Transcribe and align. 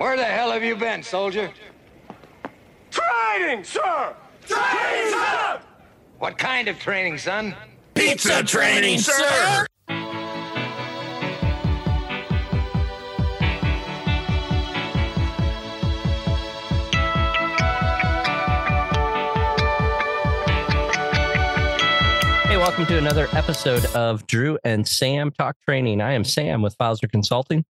Where 0.00 0.16
the 0.16 0.24
hell 0.24 0.50
have 0.50 0.64
you 0.64 0.76
been, 0.76 1.02
soldier? 1.02 1.50
Training, 2.90 3.64
sir! 3.64 4.16
Training, 4.46 5.12
sir! 5.12 5.60
What 6.18 6.38
kind 6.38 6.68
of 6.68 6.78
training, 6.78 7.18
son? 7.18 7.54
Pizza 7.92 8.42
training, 8.42 9.00
sir! 9.00 9.66
Hey, 22.46 22.56
welcome 22.56 22.86
to 22.86 22.96
another 22.96 23.28
episode 23.32 23.84
of 23.94 24.26
Drew 24.26 24.58
and 24.64 24.88
Sam 24.88 25.30
Talk 25.30 25.56
Training. 25.68 26.00
I 26.00 26.14
am 26.14 26.24
Sam 26.24 26.62
with 26.62 26.74
Fowler 26.76 27.06
Consulting. 27.12 27.66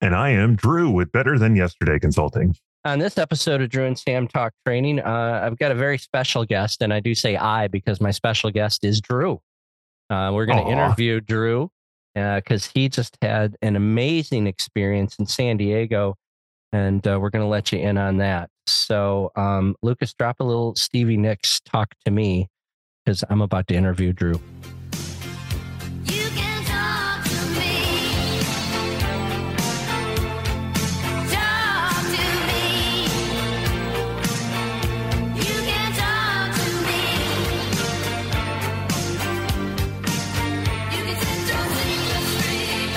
And 0.00 0.14
I 0.14 0.30
am 0.30 0.56
Drew 0.56 0.90
with 0.90 1.12
Better 1.12 1.38
Than 1.38 1.54
Yesterday 1.54 1.98
Consulting. 1.98 2.56
On 2.86 2.98
this 2.98 3.18
episode 3.18 3.60
of 3.60 3.68
Drew 3.68 3.84
and 3.84 3.98
Sam 3.98 4.26
Talk 4.26 4.54
Training, 4.66 5.00
uh, 5.00 5.40
I've 5.44 5.58
got 5.58 5.70
a 5.70 5.74
very 5.74 5.98
special 5.98 6.46
guest, 6.46 6.80
and 6.80 6.94
I 6.94 7.00
do 7.00 7.14
say 7.14 7.36
I 7.36 7.68
because 7.68 8.00
my 8.00 8.10
special 8.10 8.50
guest 8.50 8.82
is 8.82 9.02
Drew. 9.02 9.42
Uh, 10.08 10.30
we're 10.32 10.46
going 10.46 10.64
to 10.64 10.70
interview 10.70 11.20
Drew 11.20 11.70
because 12.14 12.66
uh, 12.66 12.70
he 12.72 12.88
just 12.88 13.18
had 13.20 13.56
an 13.60 13.76
amazing 13.76 14.46
experience 14.46 15.16
in 15.18 15.26
San 15.26 15.58
Diego, 15.58 16.16
and 16.72 17.06
uh, 17.06 17.18
we're 17.20 17.30
going 17.30 17.44
to 17.44 17.48
let 17.48 17.70
you 17.70 17.78
in 17.78 17.98
on 17.98 18.16
that. 18.16 18.48
So, 18.66 19.30
um, 19.36 19.76
Lucas, 19.82 20.14
drop 20.14 20.40
a 20.40 20.44
little 20.44 20.74
Stevie 20.76 21.18
Nicks 21.18 21.60
talk 21.60 21.94
to 22.06 22.10
me 22.10 22.48
because 23.04 23.22
I'm 23.28 23.42
about 23.42 23.68
to 23.68 23.74
interview 23.74 24.14
Drew. 24.14 24.40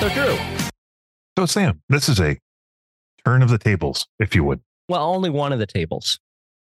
So, 0.04 0.10
Drew, 0.10 0.38
So, 1.40 1.46
Sam, 1.46 1.82
this 1.88 2.10
is 2.10 2.20
a 2.20 2.38
turn 3.24 3.42
of 3.42 3.50
the 3.50 3.58
tables, 3.58 4.06
if 4.20 4.36
you 4.36 4.44
would. 4.44 4.60
well, 4.90 5.02
only 5.02 5.30
one 5.30 5.54
of 5.54 5.60
the 5.60 5.66
tables 5.66 6.20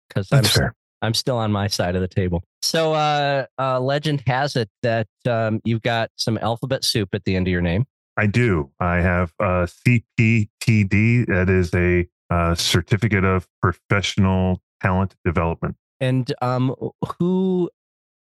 because 0.07 0.29
I'm 0.31 0.43
That's 0.43 0.57
fair. 0.57 0.73
I'm 1.03 1.15
still 1.15 1.37
on 1.37 1.51
my 1.51 1.67
side 1.67 1.97
of 1.97 2.01
the 2.01 2.07
table. 2.07 2.45
So, 2.63 2.93
uh, 2.93 3.47
uh, 3.59 3.81
legend 3.81 4.23
has 4.29 4.55
it 4.55 4.71
that 4.85 5.09
um, 5.29 5.61
you've 5.65 5.83
got 5.83 6.11
some 6.15 6.39
alphabet 6.39 6.85
soup 6.85 7.09
at 7.13 7.25
the 7.25 7.35
end 7.35 7.49
of 7.49 7.51
your 7.51 7.61
name. 7.61 7.87
I 8.17 8.29
do. 8.29 8.71
I 8.79 9.01
have 9.01 9.33
a 9.41 9.69
CPTD. 9.89 11.27
That 11.27 11.51
is 11.51 11.75
a 11.75 12.07
uh, 12.31 12.55
certificate 12.55 13.25
of 13.25 13.49
professional 13.61 14.63
talent 14.81 15.17
development. 15.25 15.75
And 15.99 16.33
um, 16.41 16.73
who 17.19 17.69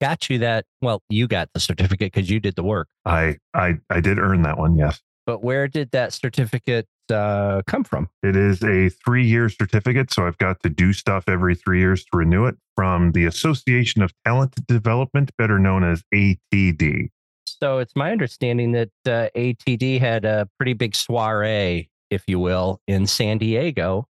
got 0.03 0.29
you 0.29 0.39
that? 0.39 0.67
Well, 0.81 1.01
you 1.09 1.29
got 1.29 1.49
the 1.55 1.61
certificate 1.61 2.13
because 2.13 2.29
you 2.29 2.41
did 2.41 2.57
the 2.57 2.65
work. 2.65 2.89
I, 3.07 3.39
I, 3.55 3.75
I 3.89 4.01
did 4.01 4.19
earn 4.19 4.43
that 4.43 4.59
one. 4.59 4.77
Yes. 4.77 5.01
But 5.27 5.45
where 5.45 5.69
did 5.69 5.93
that 5.93 6.13
certificate 6.13 6.89
uh, 7.09 7.63
come 7.69 7.85
from? 7.85 8.11
It 8.25 8.35
is 8.35 8.65
a 8.65 8.89
three 8.89 9.25
year 9.25 9.49
certificate. 9.49 10.13
So 10.13 10.27
I've 10.27 10.39
got 10.39 10.61
to 10.65 10.69
do 10.69 10.93
stuff 10.93 11.25
every 11.29 11.55
three 11.55 11.79
years 11.79 12.05
to 12.07 12.19
renew 12.19 12.47
it 12.47 12.57
from 12.75 13.13
the 13.13 13.27
Association 13.27 14.03
of 14.03 14.13
Talent 14.25 14.55
Development, 14.67 15.31
better 15.39 15.61
known 15.61 15.85
as 15.85 16.03
ATD. 16.13 17.11
So 17.47 17.79
it's 17.79 17.95
my 17.95 18.11
understanding 18.11 18.73
that 18.73 18.91
uh, 19.07 19.29
ATD 19.37 20.01
had 20.01 20.25
a 20.25 20.49
pretty 20.59 20.73
big 20.73 20.97
soiree, 20.97 21.89
if 22.11 22.25
you 22.27 22.41
will, 22.41 22.81
in 22.89 23.07
San 23.07 23.39
Diego. 23.39 24.09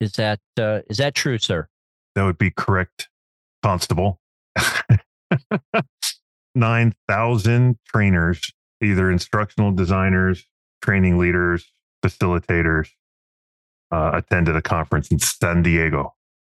Is 0.00 0.12
that 0.14 0.40
uh, 0.58 0.80
is 0.88 0.96
that 0.96 1.14
true, 1.14 1.38
sir? 1.38 1.68
That 2.16 2.24
would 2.24 2.38
be 2.38 2.50
correct, 2.50 3.08
Constable. 3.62 4.18
9,000 6.54 7.78
trainers, 7.86 8.40
either 8.82 9.10
instructional 9.10 9.72
designers, 9.72 10.44
training 10.82 11.18
leaders, 11.18 11.70
facilitators, 12.04 12.88
uh, 13.92 14.10
attended 14.14 14.56
a 14.56 14.62
conference 14.62 15.08
in 15.08 15.18
San 15.18 15.62
Diego. 15.62 16.14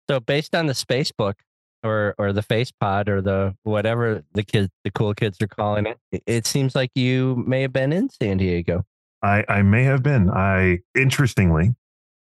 So 0.09 0.21
based 0.21 0.55
on 0.55 0.67
the 0.67 0.75
space 0.75 1.13
book 1.13 1.37
or 1.83 2.15
or 2.19 2.33
the 2.33 2.43
face 2.43 2.71
pod 2.73 3.09
or 3.09 3.23
the 3.23 3.55
whatever 3.63 4.23
the 4.35 4.43
kids 4.43 4.69
the 4.85 4.91
cool 4.91 5.15
kids 5.15 5.41
are 5.41 5.47
calling 5.47 5.87
it, 5.87 6.23
it- 6.27 6.47
seems 6.47 6.75
like 6.75 6.91
you 6.95 7.43
may 7.47 7.63
have 7.63 7.73
been 7.73 7.93
in 7.93 8.09
San 8.11 8.37
Diego. 8.39 8.85
I, 9.23 9.45
I 9.49 9.63
may 9.63 9.85
have 9.85 10.03
been. 10.03 10.31
I 10.31 10.81
interestingly, 10.97 11.75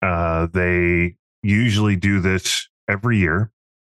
uh, 0.02 0.48
they 0.54 1.16
usually 1.44 1.96
do 1.96 2.20
this 2.20 2.68
every 2.90 3.18
year, 3.18 3.52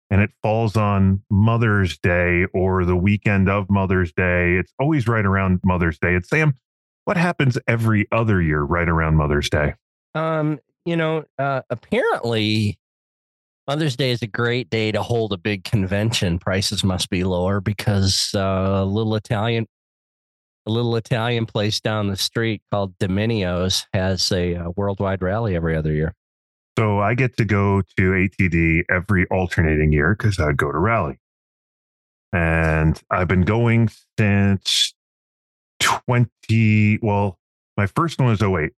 and 0.09 0.21
it 0.21 0.31
falls 0.41 0.75
on 0.75 1.21
Mother's 1.29 1.97
Day 1.97 2.45
or 2.53 2.85
the 2.85 2.95
weekend 2.95 3.49
of 3.49 3.69
Mother's 3.69 4.13
Day. 4.13 4.55
It's 4.57 4.73
always 4.79 5.07
right 5.07 5.25
around 5.25 5.59
Mother's 5.63 5.97
Day. 5.97 6.15
It's 6.15 6.29
Sam. 6.29 6.53
What 7.05 7.17
happens 7.17 7.57
every 7.67 8.07
other 8.11 8.41
year 8.41 8.61
right 8.61 8.87
around 8.87 9.15
Mother's 9.15 9.49
Day? 9.49 9.73
Um, 10.15 10.59
you 10.85 10.95
know, 10.95 11.23
uh, 11.37 11.61
apparently 11.69 12.77
Mother's 13.67 13.95
Day 13.95 14.11
is 14.11 14.21
a 14.21 14.27
great 14.27 14.69
day 14.69 14.91
to 14.91 15.01
hold 15.01 15.33
a 15.33 15.37
big 15.37 15.63
convention. 15.63 16.37
Prices 16.37 16.83
must 16.83 17.09
be 17.09 17.23
lower 17.23 17.61
because 17.61 18.31
uh, 18.35 18.39
a 18.81 18.85
little 18.85 19.15
Italian 19.15 19.67
a 20.65 20.71
little 20.71 20.95
Italian 20.95 21.45
place 21.45 21.81
down 21.81 22.07
the 22.07 22.15
street 22.15 22.61
called 22.71 22.97
Domino's 22.97 23.85
has 23.93 24.31
a, 24.31 24.55
uh 24.55 24.69
worldwide 24.77 25.21
rally 25.21 25.55
every 25.55 25.75
other 25.75 25.91
year. 25.91 26.15
So 26.77 26.99
I 26.99 27.13
get 27.13 27.37
to 27.37 27.45
go 27.45 27.81
to 27.81 28.01
ATD 28.01 28.83
every 28.89 29.25
alternating 29.27 29.91
year 29.91 30.15
because 30.15 30.39
I 30.39 30.53
go 30.53 30.71
to 30.71 30.77
Rally. 30.77 31.19
And 32.31 32.99
I've 33.11 33.27
been 33.27 33.43
going 33.43 33.89
since 34.17 34.93
20, 35.81 36.99
well, 37.03 37.37
my 37.77 37.85
first 37.85 38.19
one 38.19 38.29
was 38.29 38.41
08. 38.41 38.71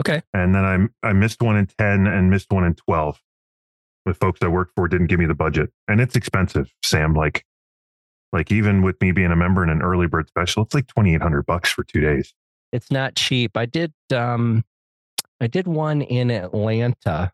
Okay. 0.00 0.22
And 0.34 0.54
then 0.54 0.90
I, 1.02 1.08
I 1.08 1.12
missed 1.14 1.40
one 1.40 1.56
in 1.56 1.66
10 1.66 2.06
and 2.06 2.30
missed 2.30 2.52
one 2.52 2.64
in 2.64 2.74
12. 2.74 3.18
The 4.04 4.14
folks 4.14 4.40
I 4.42 4.48
worked 4.48 4.72
for 4.76 4.88
didn't 4.88 5.06
give 5.06 5.18
me 5.18 5.26
the 5.26 5.34
budget. 5.34 5.70
And 5.88 6.00
it's 6.00 6.16
expensive, 6.16 6.70
Sam. 6.84 7.14
Like, 7.14 7.46
like 8.32 8.50
even 8.50 8.82
with 8.82 9.00
me 9.00 9.12
being 9.12 9.30
a 9.30 9.36
member 9.36 9.62
in 9.62 9.70
an 9.70 9.80
early 9.80 10.06
bird 10.06 10.28
special, 10.28 10.64
it's 10.64 10.74
like 10.74 10.86
2,800 10.88 11.46
bucks 11.46 11.70
for 11.70 11.84
two 11.84 12.00
days. 12.00 12.34
It's 12.72 12.90
not 12.90 13.14
cheap. 13.14 13.56
I 13.56 13.66
did 13.66 13.92
um 14.14 14.64
I 15.42 15.48
did 15.48 15.66
one 15.66 16.02
in 16.02 16.30
Atlanta 16.30 17.32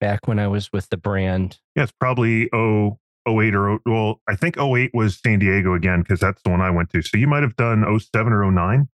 back 0.00 0.28
when 0.28 0.38
I 0.38 0.46
was 0.46 0.72
with 0.72 0.88
the 0.90 0.96
brand. 0.96 1.58
Yeah, 1.74 1.82
it's 1.82 1.92
probably 1.92 2.48
oh, 2.52 2.98
08 3.26 3.54
or 3.54 3.64
0, 3.64 3.78
well, 3.84 4.20
I 4.28 4.36
think 4.36 4.56
08 4.58 4.92
was 4.94 5.18
San 5.18 5.40
Diego 5.40 5.74
again 5.74 6.02
because 6.02 6.20
that's 6.20 6.40
the 6.44 6.50
one 6.50 6.60
I 6.60 6.70
went 6.70 6.90
to. 6.90 7.02
So 7.02 7.16
you 7.16 7.26
might 7.26 7.42
have 7.42 7.56
done 7.56 7.84
07 7.98 8.32
or 8.32 8.50
09. 8.50 8.88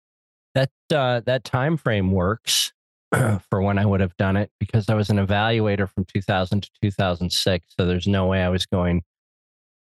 that 0.55 0.69
uh, 0.93 1.19
that 1.25 1.43
time 1.43 1.75
frame 1.75 2.11
works 2.11 2.71
for 3.49 3.61
when 3.61 3.77
I 3.77 3.85
would 3.85 3.99
have 3.99 4.15
done 4.15 4.37
it 4.37 4.49
because 4.61 4.87
I 4.87 4.95
was 4.95 5.09
an 5.09 5.17
evaluator 5.17 5.89
from 5.89 6.05
2000 6.05 6.63
to 6.63 6.69
2006. 6.81 7.73
So 7.77 7.85
there's 7.85 8.07
no 8.07 8.27
way 8.27 8.43
I 8.43 8.49
was 8.49 8.65
going 8.65 9.03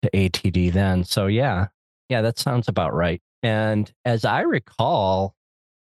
to 0.03 0.11
ATD 0.11 0.73
then. 0.75 1.05
So 1.05 1.29
yeah, 1.29 1.69
yeah, 2.11 2.21
that 2.21 2.39
sounds 2.39 2.69
about 2.69 2.93
right. 2.93 3.23
And 3.43 3.91
as 4.05 4.27
I 4.27 4.41
recall, 4.41 5.35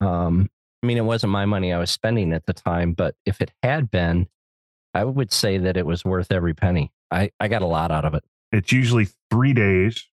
um, 0.01 0.49
I 0.83 0.85
mean, 0.85 0.97
it 0.97 1.05
wasn't 1.05 1.31
my 1.31 1.45
money 1.45 1.71
I 1.71 1.79
was 1.79 1.89
spending 1.89 2.33
at 2.33 2.45
the 2.45 2.53
time, 2.53 2.91
but 2.91 3.15
if 3.25 3.39
it 3.39 3.51
had 3.63 3.89
been, 3.89 4.27
I 4.93 5.05
would 5.05 5.31
say 5.31 5.57
that 5.57 5.77
it 5.77 5.85
was 5.85 6.03
worth 6.03 6.29
every 6.29 6.53
penny. 6.53 6.91
I, 7.09 7.31
I 7.39 7.47
got 7.47 7.61
a 7.61 7.67
lot 7.67 7.89
out 7.89 8.03
of 8.03 8.13
it. 8.13 8.23
It's 8.51 8.71
usually 8.71 9.07
three 9.31 9.53
days 9.53 10.05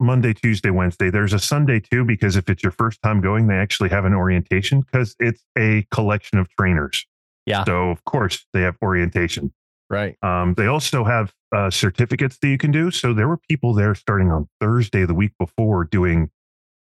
Monday, 0.00 0.34
Tuesday, 0.34 0.70
Wednesday. 0.70 1.10
There's 1.10 1.32
a 1.32 1.38
Sunday 1.38 1.80
too, 1.80 2.04
because 2.04 2.34
if 2.34 2.50
it's 2.50 2.62
your 2.62 2.72
first 2.72 3.00
time 3.00 3.20
going, 3.20 3.46
they 3.46 3.54
actually 3.54 3.90
have 3.90 4.04
an 4.04 4.12
orientation 4.12 4.80
because 4.80 5.14
it's 5.20 5.44
a 5.56 5.86
collection 5.92 6.38
of 6.38 6.48
trainers. 6.50 7.06
Yeah. 7.46 7.64
So, 7.64 7.90
of 7.90 8.04
course, 8.04 8.44
they 8.52 8.62
have 8.62 8.76
orientation. 8.82 9.52
Right. 9.88 10.16
Um, 10.22 10.54
they 10.54 10.66
also 10.66 11.04
have 11.04 11.32
uh, 11.54 11.70
certificates 11.70 12.38
that 12.38 12.48
you 12.48 12.58
can 12.58 12.72
do. 12.72 12.90
So 12.90 13.14
there 13.14 13.28
were 13.28 13.38
people 13.38 13.72
there 13.72 13.94
starting 13.94 14.30
on 14.30 14.48
Thursday 14.60 15.06
the 15.06 15.14
week 15.14 15.32
before 15.38 15.84
doing 15.84 16.30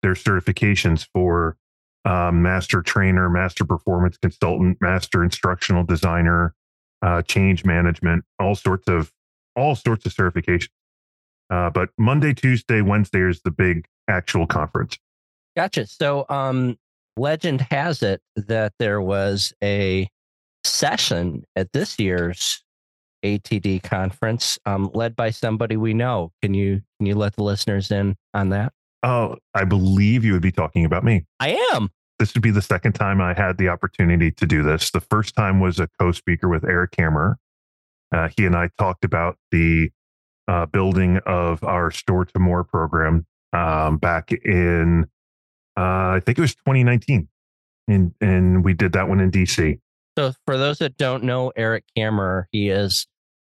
their 0.03 0.15
certifications 0.15 1.07
for 1.13 1.57
um, 2.09 2.41
master 2.41 2.81
trainer, 2.81 3.29
master 3.29 3.67
performance 3.67 4.17
consultant, 4.17 4.79
master 4.81 5.23
instructional 5.23 5.85
designer, 5.85 6.55
uh, 7.03 7.21
change 7.23 7.67
management, 7.67 8.25
all 8.41 8.55
sorts 8.55 8.89
of 8.89 9.13
all 9.55 9.75
sorts 9.75 10.07
of 10.07 10.15
certifications. 10.15 10.71
Uh, 11.51 11.69
but 11.69 11.91
Monday, 11.99 12.33
Tuesday, 12.33 12.81
Wednesday 12.81 13.29
is 13.29 13.43
the 13.43 13.51
big 13.51 13.85
actual 14.09 14.47
conference. 14.47 14.97
Gotcha. 15.55 15.87
So, 15.87 16.25
um, 16.31 16.77
legend 17.19 17.61
has 17.61 18.03
it 18.03 18.23
that 18.37 18.73
there 18.79 19.03
was 19.03 19.53
a 19.63 20.09
session 20.65 21.45
at 21.57 21.73
this 21.73 21.99
year's 21.99 22.63
ATD 23.23 23.83
conference, 23.83 24.59
um, 24.65 24.91
led 24.95 25.15
by 25.15 25.29
somebody 25.29 25.77
we 25.77 25.93
know. 25.93 26.33
Can 26.41 26.55
you 26.55 26.81
can 26.99 27.07
you 27.07 27.17
let 27.17 27.37
the 27.37 27.43
listeners 27.43 27.91
in 27.91 28.17
on 28.33 28.49
that? 28.51 28.73
Oh, 29.03 29.37
I 29.55 29.65
believe 29.65 30.25
you 30.25 30.33
would 30.33 30.43
be 30.43 30.53
talking 30.53 30.87
about 30.87 31.05
me. 31.05 31.25
I 31.39 31.59
am. 31.73 31.91
This 32.19 32.35
would 32.35 32.43
be 32.43 32.51
the 32.51 32.63
second 32.63 32.93
time 32.95 33.21
I 33.21 33.35
had 33.35 33.59
the 33.59 33.69
opportunity 33.69 34.31
to 34.33 34.47
do 34.47 34.63
this. 34.63 34.91
The 34.91 35.01
first 35.01 35.35
time 35.35 35.61
was 35.61 35.79
a 35.79 35.89
co-speaker 36.01 36.49
with 36.49 36.65
Eric 36.65 36.95
Hammer. 36.99 37.39
Uh, 38.13 38.29
he 38.37 38.47
and 38.47 38.57
I 38.57 38.71
talked 38.79 39.05
about 39.05 39.39
the 39.51 39.91
uh, 40.49 40.67
building 40.67 41.19
of 41.27 41.63
our 41.63 41.91
store 41.91 42.25
to 42.25 42.39
more 42.39 42.65
program 42.65 43.27
um, 43.53 43.99
back 43.99 44.33
in 44.33 45.07
uh, 45.79 46.17
I 46.17 46.23
think 46.25 46.39
it 46.39 46.41
was 46.41 46.57
2019, 46.57 47.29
and 47.87 48.13
and 48.21 48.65
we 48.65 48.75
did 48.75 48.93
that 48.95 49.09
one 49.09 49.21
in 49.21 49.31
DC. 49.31 49.79
So 50.19 50.33
for 50.45 50.57
those 50.57 50.79
that 50.79 50.97
don't 50.97 51.23
know 51.23 51.53
Eric 51.55 51.85
Kammerer, 51.97 52.47
he 52.51 52.69
is 52.69 53.07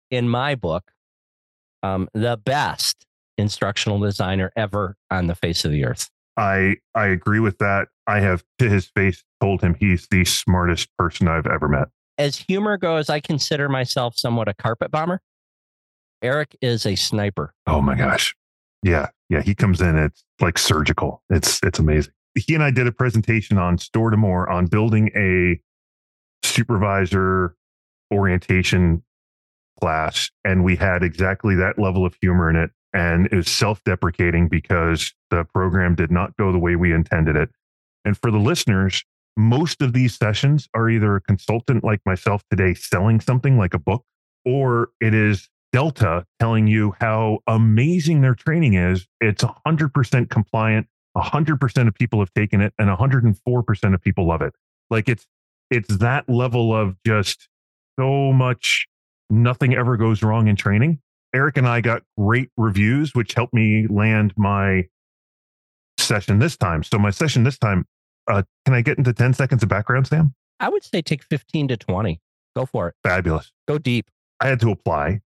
in 0.09 0.30
my 0.30 0.56
book 0.56 0.83
um, 1.81 2.07
the 2.13 2.38
best 2.38 3.06
instructional 3.38 4.00
designer 4.00 4.54
ever 4.56 4.95
on 5.12 5.27
the 5.27 5.36
face 5.36 5.66
of 5.66 5.71
the 5.71 5.83
earth. 5.83 6.09
I 6.38 6.77
I 6.95 7.07
agree 7.07 7.39
with 7.39 7.57
that. 7.59 7.89
I 8.07 8.19
have 8.19 8.44
to 8.59 8.69
his 8.69 8.88
face 8.88 9.24
told 9.41 9.62
him 9.62 9.75
he's 9.80 10.07
the 10.09 10.25
smartest 10.25 10.89
person 10.97 11.27
I've 11.27 11.47
ever 11.47 11.68
met. 11.68 11.89
As 12.18 12.38
humor 12.38 12.77
goes, 12.77 13.09
I 13.09 13.19
consider 13.19 13.69
myself 13.69 14.18
somewhat 14.18 14.47
a 14.47 14.53
carpet 14.53 14.91
bomber. 14.91 15.21
Eric 16.21 16.56
is 16.62 16.85
a 16.85 16.95
sniper. 16.95 17.53
Oh 17.68 17.81
my 17.81 17.95
gosh. 17.95 18.35
Yeah. 18.81 19.07
Yeah. 19.30 19.41
He 19.41 19.56
comes 19.56 19.81
in, 19.81 19.97
it's 19.97 20.24
like 20.39 20.57
surgical. 20.57 21.24
It's 21.30 21.59
it's 21.63 21.80
amazing. 21.80 22.13
He 22.35 22.56
and 22.56 22.63
I 22.63 22.71
did 22.71 22.88
a 22.88 22.91
presentation 22.91 23.57
on 23.57 23.77
store 23.77 24.09
to 24.09 24.18
more 24.18 24.50
on 24.50 24.65
building 24.65 25.12
a 25.15 25.59
supervisor 26.45 27.56
orientation 28.12 29.03
class. 29.80 30.31
And 30.44 30.63
we 30.63 30.75
had 30.75 31.03
exactly 31.03 31.56
that 31.56 31.77
level 31.77 32.06
of 32.06 32.15
humor 32.21 32.50
in 32.50 32.56
it. 32.56 32.71
And 32.94 33.28
it 33.28 33.36
was 33.36 33.50
self-deprecating 33.50 34.50
because 34.50 35.13
the 35.31 35.45
program 35.45 35.95
did 35.95 36.12
not 36.12 36.38
go 36.38 36.51
the 36.51 36.60
way 36.60 36.75
we 36.75 36.94
intended 36.94 37.36
it. 37.36 37.50
And 38.06 38.18
for 38.18 38.30
the 38.30 38.38
listeners, 38.38 39.04
most 39.36 39.81
of 39.81 39.94
these 39.94 40.16
sessions 40.16 40.69
are 40.75 40.90
either 40.90 41.16
a 41.16 41.22
consultant 41.22 41.84
like 41.84 42.01
myself 42.06 42.44
today 42.50 42.74
selling 42.75 43.19
something 43.19 43.57
like 43.57 43.74
a 43.74 43.80
book, 43.80 44.04
or 44.45 44.90
it 45.01 45.13
is 45.13 45.50
Delta 45.72 46.25
telling 46.40 46.68
you 46.68 46.94
how 47.00 47.40
amazing 47.48 48.22
their 48.22 48.36
training 48.36 48.75
is. 48.75 49.07
It's 49.19 49.44
100% 49.44 50.30
compliant. 50.30 50.88
100% 51.18 51.88
of 51.88 51.94
people 51.95 52.19
have 52.19 52.34
taken 52.34 52.62
it 52.62 52.74
and 52.78 52.90
104% 52.90 53.94
of 53.94 54.01
people 54.01 54.28
love 54.28 54.42
it. 54.42 54.54
Like 54.90 55.10
it's 55.10 55.25
it's 55.69 55.98
that 55.98 56.30
level 56.30 56.75
of 56.75 56.95
just 57.06 57.48
so 58.00 58.31
much 58.31 58.88
nothing 59.30 59.74
ever 59.74 59.98
goes 59.98 60.22
wrong 60.22 60.48
in 60.48 60.56
training. 60.56 61.00
Eric 61.33 61.57
and 61.57 61.68
I 61.68 61.81
got 61.81 62.03
great 62.18 62.50
reviews 62.57 63.15
which 63.15 63.33
helped 63.33 63.53
me 63.53 63.88
land 63.88 64.33
my 64.38 64.85
session 65.97 66.39
this 66.39 66.57
time. 66.57 66.83
So 66.83 66.97
my 66.97 67.09
session 67.09 67.44
this 67.44 67.57
time 67.57 67.85
uh, 68.27 68.44
can 68.65 68.74
I 68.74 68.81
get 68.81 68.97
into 68.97 69.13
10 69.13 69.33
seconds 69.33 69.63
of 69.63 69.69
background, 69.69 70.07
Sam? 70.07 70.33
I 70.59 70.69
would 70.69 70.83
say 70.83 71.01
take 71.01 71.24
15 71.24 71.69
to 71.69 71.77
20. 71.77 72.21
Go 72.56 72.65
for 72.65 72.89
it. 72.89 72.95
Fabulous. 73.03 73.51
Go 73.68 73.77
deep. 73.77 74.09
I 74.39 74.47
had 74.47 74.59
to 74.62 74.71
apply. 74.71 75.21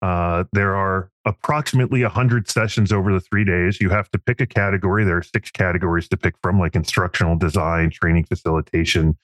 Uh, 0.00 0.44
there 0.52 0.74
are 0.74 1.10
approximately 1.24 2.02
100 2.02 2.48
sessions 2.48 2.90
over 2.90 3.12
the 3.12 3.20
three 3.20 3.44
days. 3.44 3.80
You 3.80 3.90
have 3.90 4.10
to 4.10 4.18
pick 4.18 4.40
a 4.40 4.46
category. 4.46 5.04
There 5.04 5.18
are 5.18 5.22
six 5.22 5.50
categories 5.50 6.08
to 6.08 6.16
pick 6.16 6.34
from, 6.42 6.58
like 6.58 6.74
instructional 6.74 7.36
design, 7.36 7.90
training 7.90 8.24
facilitation, 8.24 9.16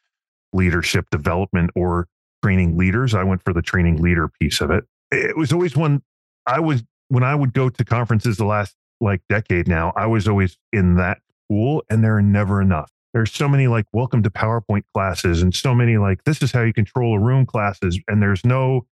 leadership 0.52 1.10
development, 1.10 1.70
or 1.74 2.06
training 2.44 2.76
leaders. 2.76 3.14
I 3.14 3.24
went 3.24 3.42
for 3.42 3.52
the 3.52 3.62
training 3.62 4.00
leader 4.00 4.28
piece 4.40 4.60
of 4.60 4.70
it. 4.70 4.84
It 5.10 5.36
was 5.36 5.52
always 5.52 5.76
one 5.76 6.02
I 6.48 6.60
was, 6.60 6.82
when 7.08 7.22
I 7.22 7.34
would 7.34 7.52
go 7.52 7.68
to 7.68 7.84
conferences 7.84 8.38
the 8.38 8.46
last 8.46 8.74
like 9.00 9.20
decade 9.28 9.68
now, 9.68 9.92
I 9.96 10.06
was 10.06 10.26
always 10.26 10.56
in 10.72 10.96
that 10.96 11.18
pool, 11.48 11.84
and 11.90 12.02
there 12.02 12.16
are 12.16 12.22
never 12.22 12.60
enough. 12.60 12.90
There's 13.12 13.32
so 13.32 13.48
many 13.48 13.66
like 13.68 13.86
welcome 13.92 14.22
to 14.22 14.30
PowerPoint 14.30 14.84
classes 14.94 15.42
and 15.42 15.54
so 15.54 15.74
many 15.74 15.98
like 15.98 16.24
this 16.24 16.42
is 16.42 16.52
how 16.52 16.62
you 16.62 16.72
control 16.72 17.16
a 17.16 17.20
room 17.20 17.46
classes. 17.46 17.98
And 18.08 18.22
there's 18.22 18.44
no 18.44 18.86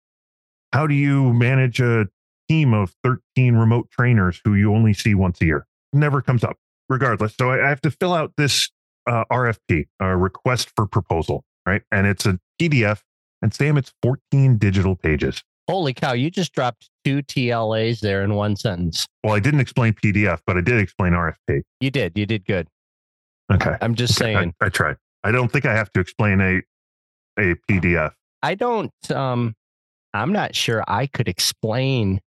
how 0.72 0.88
do 0.88 0.96
you 0.96 1.34
manage 1.34 1.80
a 1.80 2.08
team 2.50 2.74
of 2.74 2.96
13 3.04 3.56
remote 3.56 3.90
trainers 3.92 4.40
who 4.44 4.56
you 4.56 4.74
only 4.74 4.94
see 4.94 5.14
once 5.14 5.42
a 5.42 5.46
year? 5.46 5.68
Never 5.94 6.22
comes 6.22 6.44
up, 6.44 6.58
regardless. 6.90 7.36
So 7.40 7.50
I 7.50 7.66
I 7.66 7.70
have 7.70 7.82
to 7.82 7.92
fill 7.92 8.14
out 8.14 8.34
this 8.38 8.70
uh, 9.08 9.26
RFP, 9.32 9.88
a 10.00 10.18
request 10.18 10.72
for 10.76 10.88
proposal, 10.88 11.44
right? 11.66 11.82
And 11.92 12.08
it's 12.08 12.26
a 12.26 12.40
PDF. 12.60 13.02
And 13.42 13.54
Sam, 13.54 13.78
it's 13.78 13.94
14 14.02 14.58
digital 14.58 14.96
pages. 14.96 15.44
Holy 15.69 15.94
cow, 15.94 16.13
you 16.13 16.30
just 16.30 16.54
dropped 16.54 16.89
two 17.06 17.21
TLAs 17.24 18.01
there 18.01 18.24
in 18.24 18.36
one 18.36 18.56
sentence. 18.56 19.07
Well, 19.24 19.33
I 19.33 19.39
didn't 19.39 19.62
explain 19.62 19.94
PDF, 19.94 20.39
but 20.45 20.57
I 20.57 20.62
did 20.62 20.80
explain 20.80 21.13
RFP. 21.13 21.62
You 21.80 21.89
did. 21.92 22.18
You 22.18 22.25
did 22.25 22.45
good. 22.45 22.68
Okay. 23.51 23.75
I'm 23.81 23.95
just 23.95 24.19
Okay, 24.21 24.33
saying. 24.33 24.54
I, 24.62 24.65
I 24.65 24.69
tried. 24.69 24.98
I 25.24 25.31
don't 25.31 25.51
think 25.51 25.65
I 25.65 25.74
have 25.74 25.92
to 25.94 26.00
explain 26.00 26.42
a 26.42 26.62
a 27.39 27.56
PDF. 27.69 28.12
I 28.42 28.56
don't 28.56 28.92
um 29.12 29.56
I'm 30.13 30.33
not 30.33 30.56
sure 30.56 30.83
I 30.88 31.07
could 31.07 31.27
explain 31.27 32.19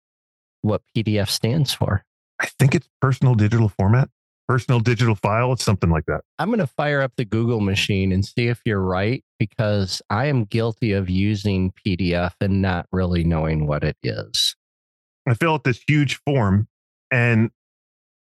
what 0.62 0.82
PDF 0.96 1.30
stands 1.30 1.74
for. 1.74 2.04
I 2.40 2.48
think 2.60 2.74
it's 2.74 2.90
personal 3.02 3.36
digital 3.36 3.70
format, 3.70 4.10
personal 4.48 4.80
digital 4.80 5.16
file. 5.16 5.54
It's 5.54 5.64
something 5.64 5.90
like 5.90 6.06
that. 6.06 6.22
I'm 6.40 6.50
going 6.50 6.60
to 6.60 6.68
fire 6.68 7.02
up 7.02 7.14
the 7.18 7.26
Google 7.26 7.60
machine 7.60 8.12
and 8.12 8.26
see 8.26 8.48
if 8.48 8.62
you're 8.66 8.82
right 8.82 9.24
because 9.40 10.02
I 10.10 10.26
am 10.28 10.46
guilty 10.46 10.92
of 10.92 11.10
using 11.10 11.74
PDF 11.86 12.34
and 12.42 12.62
not 12.62 12.88
really 12.92 13.24
knowing 13.24 13.68
what 13.68 13.84
it 13.84 13.98
is. 14.04 14.56
I 15.28 15.34
fill 15.34 15.54
out 15.54 15.64
this 15.64 15.82
huge 15.88 16.20
form, 16.26 16.68
and 17.12 17.50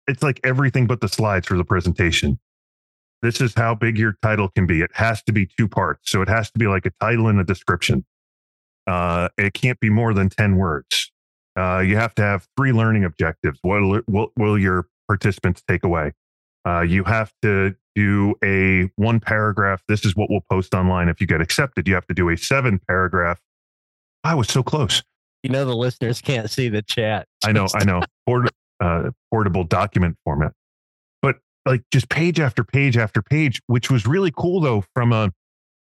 it's 0.08 0.24
like 0.24 0.40
everything 0.44 0.88
but 0.88 1.02
the 1.02 1.10
slides 1.10 1.48
for 1.48 1.58
the 1.58 1.66
presentation. 1.66 2.40
This 3.22 3.42
is 3.42 3.54
how 3.56 3.76
big 3.76 3.98
your 3.98 4.16
title 4.22 4.48
can 4.50 4.68
be. 4.68 4.82
It 4.82 4.92
has 4.94 5.24
to 5.24 5.32
be 5.32 5.48
two 5.58 5.68
parts. 5.68 6.12
So 6.12 6.22
it 6.22 6.30
has 6.30 6.52
to 6.52 6.60
be 6.60 6.68
like 6.68 6.86
a 6.86 6.92
title 7.02 7.28
and 7.28 7.40
a 7.40 7.44
description. 7.44 8.06
Uh, 8.86 9.30
it 9.38 9.54
can't 9.54 9.80
be 9.80 9.90
more 9.90 10.14
than 10.14 10.30
10 10.30 10.56
words. 10.56 11.12
Uh, 11.58 11.80
you 11.80 11.98
have 11.98 12.14
to 12.16 12.22
have 12.22 12.48
three 12.56 12.72
learning 12.72 13.04
objectives. 13.04 13.60
What 13.64 13.82
will, 13.82 14.02
what 14.06 14.30
will 14.38 14.58
your 14.58 14.88
participants 15.08 15.64
take 15.68 15.84
away? 15.84 16.14
Uh, 16.68 16.82
you 16.82 17.04
have 17.06 17.32
to 17.42 17.76
do 17.96 18.36
a 18.44 18.90
one 18.96 19.20
paragraph. 19.20 19.82
This 19.88 20.06
is 20.06 20.16
what 20.16 20.30
we'll 20.30 20.44
post 20.52 20.74
online 20.74 21.08
if 21.08 21.22
you 21.22 21.28
get 21.28 21.42
accepted. 21.42 21.88
You 21.88 21.94
have 21.94 22.06
to 22.08 22.14
do 22.14 22.30
a 22.30 22.38
seven 22.38 22.80
paragraph. 22.88 23.40
I 24.24 24.36
was 24.36 24.50
so 24.50 24.64
close. 24.64 25.02
You 25.44 25.50
know, 25.50 25.66
the 25.66 25.76
listeners 25.76 26.22
can't 26.22 26.50
see 26.50 26.68
the 26.68 26.82
chat. 26.82 27.28
I 27.46 27.54
know, 27.54 27.68
I 27.74 27.86
know. 27.86 28.02
Port, 28.28 28.50
uh, 28.82 29.12
portable 29.32 29.64
document 29.64 30.18
format, 30.26 30.52
but 31.22 31.38
like 31.66 31.84
just 31.92 32.10
page 32.10 32.40
after 32.40 32.64
page 32.64 32.98
after 32.98 33.22
page, 33.22 33.62
which 33.68 33.90
was 33.90 34.06
really 34.06 34.32
cool 34.36 34.60
though 34.60 34.84
from 34.94 35.14
a 35.14 35.32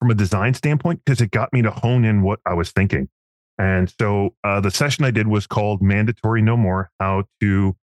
from 0.00 0.10
a 0.10 0.14
design 0.14 0.54
standpoint 0.54 1.00
because 1.04 1.20
it 1.20 1.30
got 1.30 1.52
me 1.52 1.62
to 1.62 1.70
hone 1.70 2.04
in 2.04 2.22
what 2.22 2.40
I 2.44 2.54
was 2.54 2.72
thinking. 2.72 3.08
And 3.56 3.92
so 4.00 4.34
uh, 4.42 4.60
the 4.60 4.70
session 4.70 5.04
I 5.04 5.12
did 5.12 5.28
was 5.28 5.46
called 5.46 5.80
"Mandatory 5.80 6.42
No 6.42 6.56
More: 6.56 6.90
How 6.98 7.24
to 7.40 7.76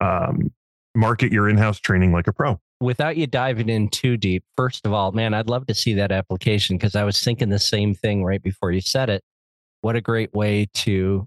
um, 0.00 0.50
Market 0.94 1.32
Your 1.32 1.48
In-House 1.48 1.80
Training 1.80 2.12
Like 2.12 2.26
a 2.26 2.32
Pro." 2.32 2.60
Without 2.80 3.16
you 3.16 3.26
diving 3.26 3.68
in 3.68 3.88
too 3.88 4.16
deep, 4.16 4.42
first 4.56 4.86
of 4.86 4.92
all, 4.92 5.12
man, 5.12 5.34
I'd 5.34 5.48
love 5.48 5.66
to 5.66 5.74
see 5.74 5.94
that 5.94 6.10
application 6.10 6.76
because 6.76 6.96
I 6.96 7.04
was 7.04 7.22
thinking 7.22 7.50
the 7.50 7.58
same 7.58 7.94
thing 7.94 8.24
right 8.24 8.42
before 8.42 8.72
you 8.72 8.80
said 8.80 9.10
it. 9.10 9.22
What 9.82 9.96
a 9.96 10.00
great 10.00 10.32
way 10.32 10.68
to 10.74 11.26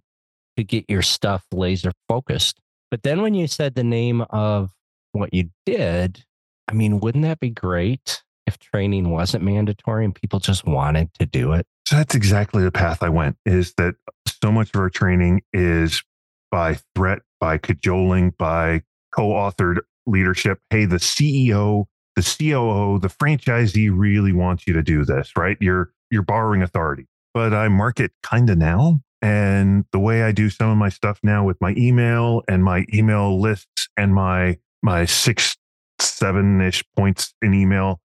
to 0.58 0.64
get 0.64 0.86
your 0.88 1.02
stuff 1.02 1.46
laser 1.52 1.92
focused. 2.08 2.60
But 2.92 3.04
then 3.04 3.22
when 3.22 3.34
you 3.34 3.48
said 3.48 3.76
the 3.76 3.84
name 3.84 4.22
of 4.30 4.72
what 5.14 5.34
you 5.34 5.50
did, 5.66 6.24
I 6.68 6.74
mean, 6.74 7.00
wouldn't 7.00 7.24
that 7.24 7.40
be 7.40 7.50
great 7.50 8.22
if 8.46 8.60
training 8.60 9.10
wasn't 9.10 9.44
mandatory 9.44 10.06
and 10.06 10.14
people 10.14 10.40
just 10.40 10.66
wanted 10.66 11.14
to 11.20 11.26
do 11.26 11.54
it? 11.54 11.66
So 11.88 11.96
that's 11.96 12.16
exactly 12.16 12.64
the 12.64 12.72
path 12.72 13.02
I 13.02 13.10
went. 13.10 13.38
Is 13.46 13.74
that 13.78 13.96
so 14.42 14.52
much 14.52 14.70
of 14.74 14.80
our 14.80 14.90
training 14.90 15.42
is 15.54 16.04
by 16.52 16.78
threat, 16.96 17.20
by 17.40 17.58
cajoling, 17.58 18.34
by 18.38 18.84
co-authored 19.16 19.80
leadership. 20.06 20.60
Hey, 20.70 20.86
the 20.86 20.98
CEO, 20.98 21.86
the 22.16 22.22
COO, 22.22 23.00
the 23.00 23.08
franchisee 23.08 23.92
really 23.94 24.34
wants 24.34 24.68
you 24.68 24.74
to 24.74 24.84
do 24.84 25.06
this, 25.06 25.32
right? 25.38 25.58
You're 25.60 25.92
you're 26.12 26.22
borrowing 26.22 26.62
authority. 26.62 27.08
But 27.34 27.54
I 27.54 27.68
market 27.68 28.12
kind 28.22 28.50
of 28.50 28.58
now. 28.58 29.02
And 29.22 29.86
the 29.92 30.00
way 30.00 30.24
I 30.24 30.32
do 30.32 30.50
some 30.50 30.70
of 30.70 30.78
my 30.78 30.90
stuff 30.90 31.20
now 31.24 31.46
with 31.46 31.60
my 31.62 31.74
email 31.78 32.44
and 32.48 32.64
my 32.64 32.86
email 32.94 33.40
lists 33.40 33.88
and 33.98 34.14
my 34.14 34.58
my 34.82 35.06
six, 35.06 35.56
seven 36.00 36.62
ish 36.62 36.84
points 36.96 37.34
in 37.42 37.54
email, 37.54 38.02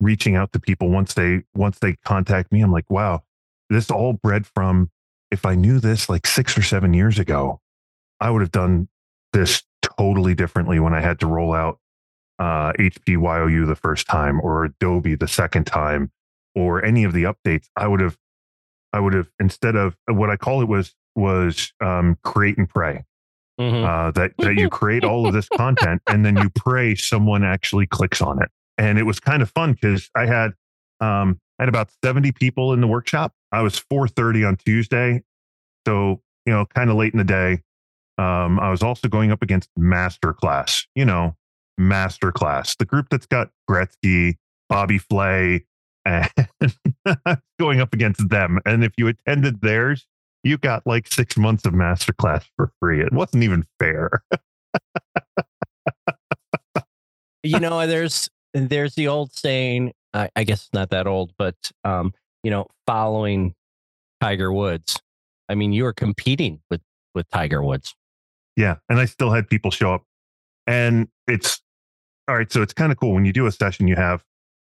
reaching 0.00 0.34
out 0.34 0.52
to 0.52 0.58
people 0.58 0.88
once 0.88 1.14
they 1.14 1.42
once 1.54 1.78
they 1.78 1.96
contact 2.04 2.50
me, 2.52 2.62
I'm 2.62 2.72
like, 2.72 2.90
wow, 2.90 3.22
this 3.68 3.90
all 3.90 4.14
bred 4.14 4.46
from 4.46 4.90
if 5.30 5.46
I 5.46 5.54
knew 5.54 5.78
this 5.78 6.08
like 6.08 6.26
six 6.26 6.56
or 6.56 6.62
seven 6.62 6.94
years 6.94 7.18
ago, 7.18 7.60
I 8.20 8.30
would 8.30 8.40
have 8.40 8.52
done 8.52 8.88
this 9.32 9.62
totally 9.98 10.34
differently 10.34 10.78
when 10.80 10.94
I 10.94 11.00
had 11.00 11.20
to 11.20 11.26
roll 11.26 11.52
out 11.52 11.78
uh, 12.38 12.72
HPYOU 12.74 13.66
the 13.66 13.76
first 13.76 14.06
time 14.06 14.40
or 14.40 14.64
Adobe 14.64 15.14
the 15.14 15.28
second 15.28 15.64
time 15.64 16.10
or 16.54 16.84
any 16.84 17.04
of 17.04 17.12
the 17.12 17.24
updates. 17.24 17.66
I 17.76 17.86
would 17.86 18.00
have, 18.00 18.16
I 18.92 19.00
would 19.00 19.14
have 19.14 19.28
instead 19.38 19.76
of 19.76 19.96
what 20.08 20.30
I 20.30 20.36
call 20.36 20.60
it 20.62 20.68
was 20.68 20.94
was 21.14 21.72
um, 21.80 22.16
create 22.24 22.58
and 22.58 22.68
pray. 22.68 23.04
Mhm. 23.60 23.84
Uh, 23.84 24.10
that 24.12 24.32
that 24.38 24.54
you 24.56 24.70
create 24.70 25.04
all 25.04 25.26
of 25.26 25.34
this 25.34 25.46
content 25.50 26.00
and 26.08 26.24
then 26.24 26.36
you 26.38 26.48
pray 26.56 26.94
someone 26.94 27.44
actually 27.44 27.86
clicks 27.86 28.22
on 28.22 28.42
it. 28.42 28.48
and 28.78 28.98
it 28.98 29.02
was 29.02 29.20
kind 29.20 29.42
of 29.42 29.50
fun 29.50 29.74
because 29.74 30.08
I 30.16 30.24
had 30.24 30.52
um, 31.00 31.38
I 31.58 31.64
had 31.64 31.68
about 31.68 31.90
seventy 32.02 32.32
people 32.32 32.72
in 32.72 32.80
the 32.80 32.86
workshop. 32.86 33.34
I 33.52 33.60
was 33.60 33.78
four 33.78 34.08
thirty 34.08 34.42
on 34.42 34.56
Tuesday, 34.56 35.22
so 35.86 36.22
you 36.46 36.52
know, 36.52 36.64
kind 36.64 36.88
of 36.90 36.96
late 36.96 37.12
in 37.12 37.18
the 37.18 37.24
day. 37.24 37.60
Um, 38.18 38.60
I 38.60 38.70
was 38.70 38.82
also 38.82 39.08
going 39.08 39.32
up 39.32 39.42
against 39.42 39.70
Masterclass. 39.78 40.86
You 40.94 41.04
know, 41.04 41.36
Masterclass, 41.80 42.76
the 42.76 42.84
group 42.84 43.06
that's 43.10 43.26
got 43.26 43.50
Gretzky, 43.68 44.36
Bobby 44.68 44.98
Flay, 44.98 45.64
and 46.04 46.30
going 47.58 47.80
up 47.80 47.92
against 47.92 48.28
them. 48.28 48.58
And 48.66 48.84
if 48.84 48.92
you 48.96 49.08
attended 49.08 49.60
theirs, 49.60 50.06
you 50.42 50.58
got 50.58 50.86
like 50.86 51.06
six 51.06 51.36
months 51.36 51.64
of 51.64 51.72
Masterclass 51.72 52.44
for 52.56 52.72
free. 52.80 53.00
It 53.00 53.12
wasn't 53.12 53.44
even 53.44 53.64
fair. 53.78 54.22
you 57.42 57.60
know, 57.60 57.86
there's 57.86 58.28
there's 58.52 58.94
the 58.94 59.08
old 59.08 59.32
saying. 59.32 59.92
I, 60.14 60.28
I 60.36 60.44
guess 60.44 60.68
not 60.74 60.90
that 60.90 61.06
old, 61.06 61.32
but 61.38 61.54
um, 61.84 62.12
you 62.42 62.50
know, 62.50 62.66
following 62.86 63.54
Tiger 64.20 64.52
Woods. 64.52 65.00
I 65.48 65.54
mean, 65.54 65.72
you 65.72 65.84
were 65.84 65.92
competing 65.92 66.60
with 66.70 66.82
with 67.14 67.28
Tiger 67.30 67.62
Woods. 67.62 67.94
Yeah. 68.56 68.76
And 68.88 68.98
I 68.98 69.06
still 69.06 69.30
had 69.30 69.48
people 69.48 69.70
show 69.70 69.94
up. 69.94 70.04
And 70.66 71.08
it's 71.26 71.60
all 72.28 72.36
right. 72.36 72.52
So 72.52 72.62
it's 72.62 72.72
kind 72.72 72.92
of 72.92 72.98
cool. 72.98 73.12
When 73.14 73.24
you 73.24 73.32
do 73.32 73.46
a 73.46 73.52
session, 73.52 73.88
you 73.88 73.96
have 73.96 74.24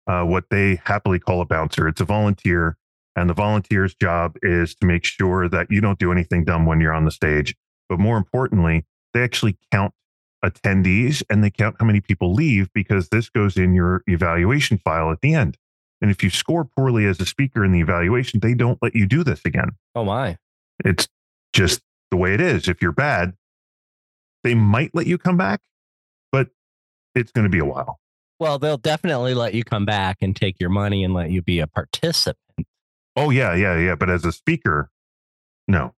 uh, 0.07 0.23
what 0.23 0.45
they 0.49 0.79
happily 0.83 1.19
call 1.19 1.41
a 1.41 1.45
bouncer. 1.45 1.87
It's 1.87 2.01
a 2.01 2.05
volunteer. 2.05 2.77
And 3.15 3.29
the 3.29 3.33
volunteer's 3.33 3.95
job 3.95 4.35
is 4.41 4.75
to 4.75 4.85
make 4.85 5.05
sure 5.05 5.47
that 5.47 5.67
you 5.69 5.79
don't 5.79 5.99
do 5.99 6.11
anything 6.11 6.43
dumb 6.43 6.65
when 6.65 6.81
you're 6.81 6.93
on 6.93 7.05
the 7.05 7.11
stage. 7.11 7.55
But 7.87 7.99
more 7.99 8.17
importantly, 8.17 8.85
they 9.13 9.23
actually 9.23 9.57
count 9.71 9.93
attendees 10.43 11.23
and 11.29 11.43
they 11.43 11.49
count 11.49 11.77
how 11.79 11.85
many 11.85 12.01
people 12.01 12.33
leave 12.33 12.69
because 12.73 13.09
this 13.09 13.29
goes 13.29 13.57
in 13.57 13.73
your 13.73 14.03
evaluation 14.07 14.77
file 14.77 15.11
at 15.11 15.21
the 15.21 15.33
end. 15.33 15.57
And 16.01 16.11
if 16.11 16.23
you 16.23 16.29
score 16.29 16.65
poorly 16.65 17.05
as 17.05 17.19
a 17.19 17.25
speaker 17.25 17.63
in 17.63 17.71
the 17.71 17.79
evaluation, 17.79 18.39
they 18.41 18.53
don't 18.53 18.77
let 18.81 18.95
you 18.95 19.07
do 19.07 19.23
this 19.23 19.41
again. 19.45 19.71
Oh 19.95 20.03
my! 20.03 20.37
It's 20.83 21.07
just 21.53 21.81
the 22.11 22.17
way 22.17 22.33
it 22.33 22.41
is. 22.41 22.67
If 22.67 22.81
you're 22.81 22.91
bad, 22.91 23.33
they 24.45 24.53
might 24.53 24.91
let 24.93 25.07
you 25.07 25.17
come 25.17 25.37
back, 25.37 25.61
but 26.31 26.49
it's 27.15 27.31
going 27.31 27.45
to 27.45 27.49
be 27.49 27.57
a 27.57 27.65
while. 27.65 27.99
Well, 28.39 28.59
they'll 28.59 28.77
definitely 28.77 29.33
let 29.33 29.55
you 29.55 29.63
come 29.63 29.85
back 29.85 30.17
and 30.21 30.35
take 30.35 30.59
your 30.59 30.69
money 30.69 31.03
and 31.03 31.13
let 31.13 31.31
you 31.31 31.41
be 31.41 31.59
a 31.59 31.67
participant. 31.67 32.37
Oh, 33.15 33.31
yeah, 33.31 33.55
yeah, 33.55 33.77
yeah. 33.79 33.95
But 33.95 34.11
as 34.11 34.23
a 34.23 34.31
speaker, 34.31 34.91
no. 35.67 35.95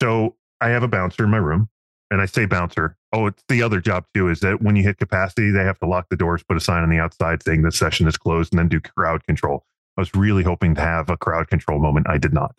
So 0.00 0.36
I 0.60 0.68
have 0.68 0.84
a 0.84 0.88
bouncer 0.88 1.24
in 1.24 1.30
my 1.30 1.38
room, 1.38 1.68
and 2.12 2.20
I 2.20 2.26
say 2.26 2.46
bouncer. 2.46 2.96
Oh, 3.12 3.26
it's 3.26 3.42
the 3.48 3.60
other 3.60 3.80
job 3.80 4.04
too 4.14 4.28
is 4.28 4.38
that 4.40 4.62
when 4.62 4.76
you 4.76 4.84
hit 4.84 4.98
capacity, 4.98 5.50
they 5.50 5.64
have 5.64 5.80
to 5.80 5.86
lock 5.86 6.10
the 6.10 6.16
doors, 6.16 6.44
put 6.44 6.56
a 6.56 6.60
sign 6.60 6.84
on 6.84 6.90
the 6.90 6.98
outside 6.98 7.42
saying 7.42 7.62
this 7.62 7.76
session 7.76 8.06
is 8.06 8.16
closed, 8.16 8.52
and 8.52 8.58
then 8.60 8.68
do 8.68 8.80
crowd 8.80 9.26
control. 9.26 9.64
I 9.96 10.02
was 10.02 10.14
really 10.14 10.44
hoping 10.44 10.76
to 10.76 10.80
have 10.80 11.10
a 11.10 11.16
crowd 11.16 11.48
control 11.48 11.80
moment. 11.80 12.06
I 12.08 12.18
did 12.18 12.32
not. 12.32 12.54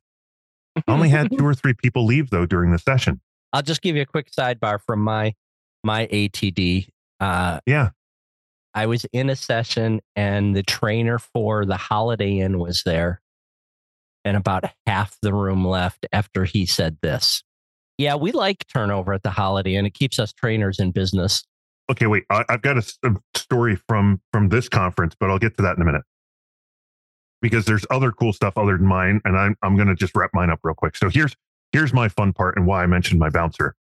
I 0.75 0.91
only 0.91 1.09
had 1.09 1.29
two 1.31 1.45
or 1.47 1.53
three 1.53 1.73
people 1.73 2.05
leave 2.05 2.31
though 2.31 2.45
during 2.45 2.71
the 2.71 2.79
session. 2.79 3.21
I'll 3.53 3.61
just 3.61 3.81
give 3.81 3.95
you 3.95 4.01
a 4.01 4.05
quick 4.05 4.31
sidebar 4.31 4.79
from 4.81 5.01
my 5.01 5.33
my 5.83 6.07
ATD. 6.07 6.87
Uh, 7.19 7.59
Yeah. 7.65 7.89
I 8.73 8.85
was 8.85 9.05
in 9.11 9.29
a 9.29 9.35
session 9.35 9.99
and 10.15 10.55
the 10.55 10.63
trainer 10.63 11.19
for 11.19 11.65
the 11.65 11.75
Holiday 11.75 12.39
Inn 12.39 12.57
was 12.57 12.83
there, 12.83 13.21
and 14.23 14.37
about 14.37 14.63
half 14.87 15.17
the 15.21 15.33
room 15.33 15.65
left 15.67 16.05
after 16.13 16.45
he 16.45 16.65
said 16.65 16.97
this. 17.01 17.43
Yeah, 17.97 18.15
we 18.15 18.31
like 18.31 18.65
turnover 18.67 19.11
at 19.13 19.23
the 19.23 19.31
Holiday 19.31 19.75
Inn. 19.75 19.85
It 19.85 19.93
keeps 19.93 20.19
us 20.19 20.31
trainers 20.31 20.79
in 20.79 20.91
business. 20.91 21.43
Okay, 21.89 22.07
wait. 22.07 22.23
I, 22.29 22.45
I've 22.47 22.61
got 22.61 22.77
a 22.77 23.15
story 23.35 23.75
from 23.75 24.21
from 24.31 24.47
this 24.47 24.69
conference, 24.69 25.15
but 25.19 25.29
I'll 25.29 25.39
get 25.39 25.57
to 25.57 25.63
that 25.63 25.75
in 25.75 25.81
a 25.81 25.85
minute 25.85 26.03
because 27.41 27.65
there's 27.65 27.85
other 27.89 28.11
cool 28.13 28.31
stuff 28.31 28.53
other 28.57 28.77
than 28.77 28.87
mine, 28.87 29.19
and 29.25 29.37
I'm 29.37 29.57
I'm 29.61 29.75
going 29.75 29.89
to 29.89 29.95
just 29.95 30.15
wrap 30.15 30.29
mine 30.33 30.49
up 30.49 30.59
real 30.63 30.75
quick. 30.75 30.95
So 30.95 31.09
here's 31.09 31.35
here's 31.71 31.93
my 31.93 32.09
fun 32.09 32.33
part 32.33 32.57
and 32.57 32.65
why 32.65 32.83
I 32.83 32.85
mentioned 32.85 33.19
my 33.19 33.29
bouncer 33.29 33.75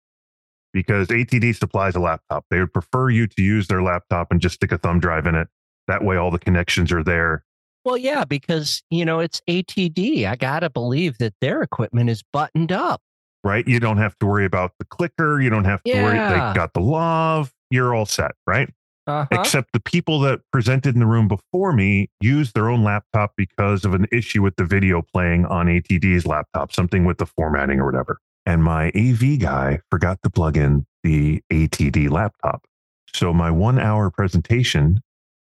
because 0.73 1.07
ATD 1.07 1.55
supplies 1.55 1.95
a 1.95 1.99
laptop. 1.99 2.45
They 2.49 2.59
would 2.59 2.73
prefer 2.73 3.09
you 3.09 3.27
to 3.27 3.41
use 3.41 3.67
their 3.67 3.81
laptop 3.81 4.31
and 4.31 4.39
just 4.39 4.55
stick 4.55 4.71
a 4.71 4.77
thumb 4.77 4.99
drive 4.99 5.25
in 5.25 5.35
it. 5.35 5.47
That 5.87 6.03
way, 6.03 6.17
all 6.17 6.31
the 6.31 6.39
connections 6.39 6.91
are 6.91 7.03
there. 7.03 7.43
Well, 7.85 7.97
yeah, 7.97 8.25
because 8.25 8.83
you 8.89 9.05
know 9.05 9.19
it's 9.19 9.41
ATD. 9.49 10.25
I 10.25 10.35
gotta 10.35 10.69
believe 10.69 11.17
that 11.19 11.33
their 11.41 11.61
equipment 11.61 12.09
is 12.09 12.23
buttoned 12.31 12.71
up. 12.71 13.01
Right? 13.43 13.67
You 13.67 13.79
don't 13.79 13.97
have 13.97 14.17
to 14.19 14.25
worry 14.25 14.45
about 14.45 14.73
the 14.79 14.85
clicker. 14.85 15.41
You 15.41 15.49
don't 15.49 15.63
have 15.63 15.81
to 15.83 15.93
worry. 15.93 16.17
They 16.17 16.35
got 16.53 16.73
the 16.73 16.81
love. 16.81 17.53
You're 17.71 17.95
all 17.95 18.05
set, 18.05 18.31
right? 18.45 18.69
Uh-huh. 19.09 19.25
except 19.31 19.73
the 19.73 19.79
people 19.79 20.19
that 20.19 20.39
presented 20.51 20.93
in 20.93 20.99
the 20.99 21.07
room 21.07 21.27
before 21.27 21.73
me 21.73 22.09
used 22.21 22.53
their 22.53 22.69
own 22.69 22.83
laptop 22.83 23.33
because 23.35 23.83
of 23.83 23.95
an 23.95 24.05
issue 24.11 24.43
with 24.43 24.55
the 24.55 24.65
video 24.65 25.01
playing 25.01 25.45
on 25.45 25.65
ATD's 25.65 26.27
laptop, 26.27 26.71
something 26.71 27.05
with 27.05 27.17
the 27.17 27.25
formatting 27.25 27.79
or 27.79 27.85
whatever. 27.85 28.19
And 28.45 28.63
my 28.63 28.91
AV 28.95 29.39
guy 29.39 29.79
forgot 29.89 30.19
to 30.23 30.29
plug 30.29 30.57
in 30.57 30.85
the 31.03 31.41
ATD 31.51 32.11
laptop. 32.11 32.65
So 33.13 33.33
my 33.33 33.49
one 33.49 33.79
hour 33.79 34.11
presentation 34.11 35.01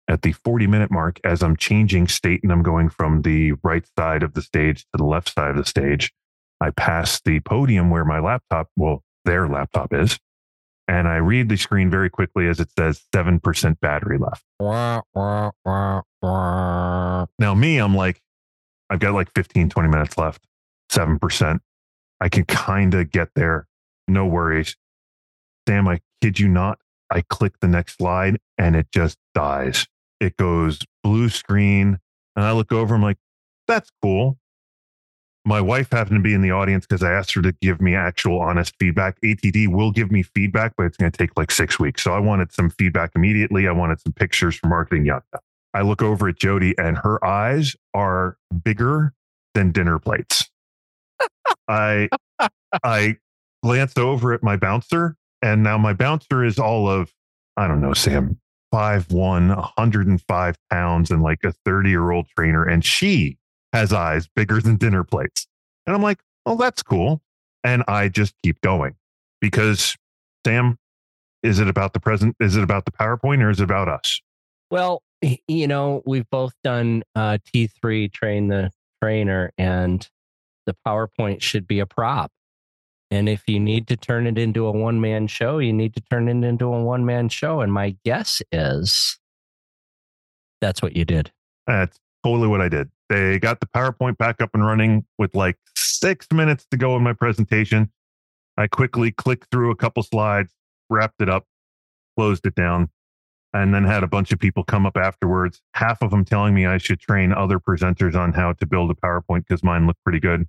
at 0.08 0.24
the 0.24 0.32
40 0.32 0.66
minute 0.66 0.90
mark, 0.90 1.20
as 1.24 1.44
I'm 1.44 1.56
changing 1.56 2.08
state 2.08 2.42
and 2.42 2.52
I'm 2.52 2.64
going 2.64 2.90
from 2.90 3.22
the 3.22 3.54
right 3.64 3.86
side 3.98 4.24
of 4.24 4.34
the 4.34 4.42
stage 4.42 4.82
to 4.82 4.98
the 4.98 5.06
left 5.06 5.34
side 5.34 5.52
of 5.52 5.58
the 5.58 5.66
stage, 5.66 6.12
I 6.60 6.72
pass 6.72 7.22
the 7.24 7.40
podium 7.42 7.92
where 7.92 8.06
my 8.06 8.20
laptop, 8.20 8.70
well, 8.76 9.04
their 9.26 9.48
laptop 9.48 9.94
is. 9.94 10.20
And 10.94 11.08
I 11.08 11.16
read 11.16 11.50
the 11.50 11.58
screen 11.58 11.90
very 11.90 12.12
quickly 12.12 12.48
as 12.48 12.60
it 12.60 12.70
says 12.78 13.02
7% 13.16 13.80
battery 13.80 14.20
left. 14.20 14.44
Now, 17.40 17.56
me, 17.56 17.80
I'm 17.80 17.96
like, 17.96 18.22
I've 18.92 19.00
got 19.00 19.16
like 19.16 19.32
15, 19.34 19.70
20 19.70 19.90
minutes 19.90 20.20
left, 20.20 20.46
7%. 20.92 21.60
I 22.22 22.30
can 22.30 22.46
kind 22.46 22.94
of 22.94 23.10
get 23.10 23.30
there. 23.34 23.66
No 24.08 24.28
worries. 24.28 24.78
Sam, 25.68 25.88
I 25.88 26.00
kid 26.22 26.38
you 26.38 26.48
not. 26.48 26.78
I 27.10 27.24
click 27.28 27.54
the 27.60 27.68
next 27.68 27.98
slide 27.98 28.40
and 28.60 28.76
it 28.76 28.86
just 28.94 29.18
dies. 29.34 29.88
It 30.20 30.38
goes 30.38 30.78
blue 31.04 31.30
screen. 31.30 31.98
And 32.36 32.46
I 32.46 32.52
look 32.52 32.72
over, 32.72 32.94
I'm 32.94 33.02
like, 33.02 33.18
that's 33.68 33.90
cool. 34.04 34.38
My 35.46 35.60
wife 35.60 35.92
happened 35.92 36.18
to 36.18 36.22
be 36.22 36.34
in 36.34 36.42
the 36.42 36.52
audience 36.52 36.86
because 36.86 37.04
I 37.04 37.12
asked 37.12 37.34
her 37.34 37.42
to 37.42 37.52
give 37.62 37.82
me 37.82 37.96
actual 37.96 38.40
honest 38.40 38.76
feedback. 38.80 39.20
ATD 39.22 39.68
will 39.68 39.92
give 39.92 40.10
me 40.10 40.24
feedback, 40.24 40.74
but 40.78 40.86
it's 40.86 40.96
going 40.96 41.12
to 41.12 41.18
take 41.18 41.36
like 41.36 41.52
six 41.52 41.78
weeks. 41.78 42.02
So 42.02 42.14
I 42.14 42.20
wanted 42.20 42.54
some 42.54 42.70
feedback 42.70 43.12
immediately. 43.16 43.68
I 43.68 43.72
wanted 43.72 44.00
some 44.00 44.14
pictures 44.14 44.56
for 44.56 44.68
marketing. 44.68 45.06
Yada. 45.06 45.24
I 45.74 45.82
look 45.82 46.02
over 46.02 46.30
at 46.30 46.38
Jody 46.38 46.74
and 46.78 46.98
her 46.98 47.24
eyes 47.26 47.76
are 47.94 48.38
bigger 48.64 49.14
than 49.54 49.72
dinner 49.72 50.00
plates. 50.00 50.50
I 51.68 52.10
I 52.84 53.18
glance 53.64 53.98
over 53.98 54.34
at 54.34 54.44
my 54.44 54.58
bouncer, 54.58 55.16
and 55.42 55.64
now 55.64 55.78
my 55.78 55.94
bouncer 55.94 56.44
is 56.44 56.60
all 56.60 56.90
of, 56.90 57.12
I 57.58 57.68
don't 57.68 57.82
know, 57.82 57.94
Sam, 57.94 58.40
5'1, 58.74 59.56
105 59.56 60.56
pounds, 60.70 61.12
and 61.12 61.22
like 61.22 61.44
a 61.44 61.54
30 61.66 61.90
year 61.90 62.12
old 62.12 62.28
trainer. 62.36 62.64
And 62.64 62.84
she 62.84 63.38
has 63.74 63.92
eyes 63.92 64.28
bigger 64.36 64.62
than 64.62 64.78
dinner 64.78 65.04
plates. 65.04 65.48
And 65.86 65.96
I'm 65.96 66.02
like, 66.02 66.20
oh, 66.46 66.56
that's 66.56 66.82
cool. 66.82 67.22
And 67.64 67.84
I 67.88 68.08
just 68.08 68.34
keep 68.44 68.62
going 68.62 68.96
because, 69.42 69.96
Sam, 70.46 70.78
is 71.42 71.60
it 71.60 71.68
about 71.68 71.94
the 71.94 72.00
present? 72.00 72.36
Is 72.40 72.56
it 72.56 72.64
about 72.64 72.86
the 72.86 72.92
PowerPoint 72.92 73.44
or 73.44 73.50
is 73.50 73.60
it 73.60 73.64
about 73.64 73.90
us? 73.90 74.22
Well, 74.72 75.04
you 75.48 75.68
know, 75.68 76.02
we've 76.06 76.30
both 76.30 76.54
done 76.64 77.04
uh, 77.16 77.38
T3 77.54 78.12
train 78.12 78.48
the 78.48 78.72
trainer, 79.02 79.52
and 79.58 80.08
the 80.66 80.76
PowerPoint 80.86 81.42
should 81.42 81.68
be 81.68 81.80
a 81.80 81.86
prop. 81.86 82.32
And 83.12 83.30
if 83.30 83.44
you 83.48 83.60
need 83.60 83.88
to 83.90 83.98
turn 83.98 84.26
it 84.26 84.38
into 84.38 84.66
a 84.66 84.72
one 84.72 85.00
man 85.00 85.28
show, 85.28 85.60
you 85.60 85.72
need 85.72 85.94
to 85.96 86.02
turn 86.10 86.28
it 86.28 86.48
into 86.48 86.66
a 86.66 86.82
one 86.82 87.06
man 87.06 87.30
show. 87.30 87.62
And 87.62 87.72
my 87.72 87.96
guess 88.04 88.42
is 88.52 89.20
that's 90.62 90.82
what 90.82 90.96
you 90.96 91.06
did. 91.06 91.32
That's 91.68 92.00
totally 92.24 92.48
what 92.48 92.62
I 92.62 92.70
did. 92.70 92.90
They 93.14 93.38
got 93.38 93.60
the 93.60 93.68
PowerPoint 93.68 94.18
back 94.18 94.42
up 94.42 94.50
and 94.56 94.66
running 94.66 95.06
with 95.20 95.36
like 95.36 95.60
six 95.76 96.26
minutes 96.34 96.66
to 96.72 96.78
go 96.78 96.96
in 96.96 97.04
my 97.04 97.14
presentation. 97.14 97.92
I 98.58 98.66
quickly 98.66 99.12
clicked 99.12 99.52
through 99.52 99.70
a 99.70 99.76
couple 99.76 100.02
slides, 100.02 100.52
wrapped 100.90 101.22
it 101.22 101.30
up, 101.30 101.46
closed 102.18 102.48
it 102.48 102.56
down, 102.56 102.90
and 103.54 103.72
then 103.72 103.84
had 103.84 104.02
a 104.02 104.08
bunch 104.08 104.32
of 104.32 104.40
people 104.40 104.64
come 104.64 104.88
up 104.88 104.98
afterwards. 104.98 105.62
Half 105.76 106.02
of 106.02 106.10
them 106.10 106.26
telling 106.26 106.56
me 106.56 106.66
I 106.66 106.80
should 106.80 107.00
train 107.00 107.32
other 107.32 107.60
presenters 107.60 108.16
on 108.16 108.34
how 108.34 108.54
to 108.54 108.66
build 108.66 108.90
a 108.90 108.96
PowerPoint 108.96 109.46
because 109.48 109.64
mine 109.64 109.86
looked 109.86 110.04
pretty 110.04 110.20
good, 110.20 110.48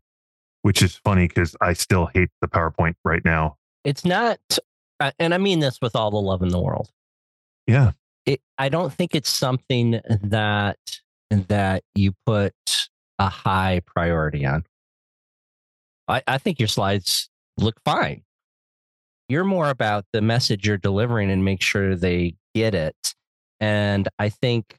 which 0.63 0.81
is 0.81 0.97
funny 0.97 1.29
because 1.29 1.55
I 1.61 1.75
still 1.75 2.07
hate 2.15 2.31
the 2.41 2.49
PowerPoint 2.49 2.95
right 3.05 3.23
now. 3.27 3.59
It's 3.85 4.07
not, 4.07 4.39
uh, 5.01 5.11
and 5.19 5.35
I 5.35 5.39
mean 5.39 5.61
this 5.61 5.83
with 5.83 5.95
all 5.95 6.11
the 6.11 6.17
love 6.17 6.41
in 6.41 6.49
the 6.49 6.63
world. 6.63 6.91
Yeah. 7.67 7.93
It, 8.25 8.41
I 8.57 8.71
don't 8.71 8.91
think 8.91 9.15
it's 9.15 9.29
something 9.29 10.01
that 10.23 10.79
that 11.43 11.83
you 11.95 12.15
put 12.27 12.55
a 13.19 13.29
high 13.29 13.83
priority 13.87 14.47
on. 14.47 14.65
I, 16.09 16.23
I 16.27 16.39
think 16.39 16.59
your 16.59 16.69
slides 16.69 17.29
look 17.57 17.77
fine. 17.85 18.23
You're 19.29 19.45
more 19.45 19.71
about 19.71 20.05
the 20.13 20.21
message 20.21 20.67
you're 20.67 20.77
delivering 20.77 21.31
and 21.31 21.45
make 21.45 21.63
sure 21.63 21.97
they 21.97 22.35
get 22.55 22.75
it. 22.75 23.15
And 23.61 24.09
I 24.19 24.29
think 24.29 24.77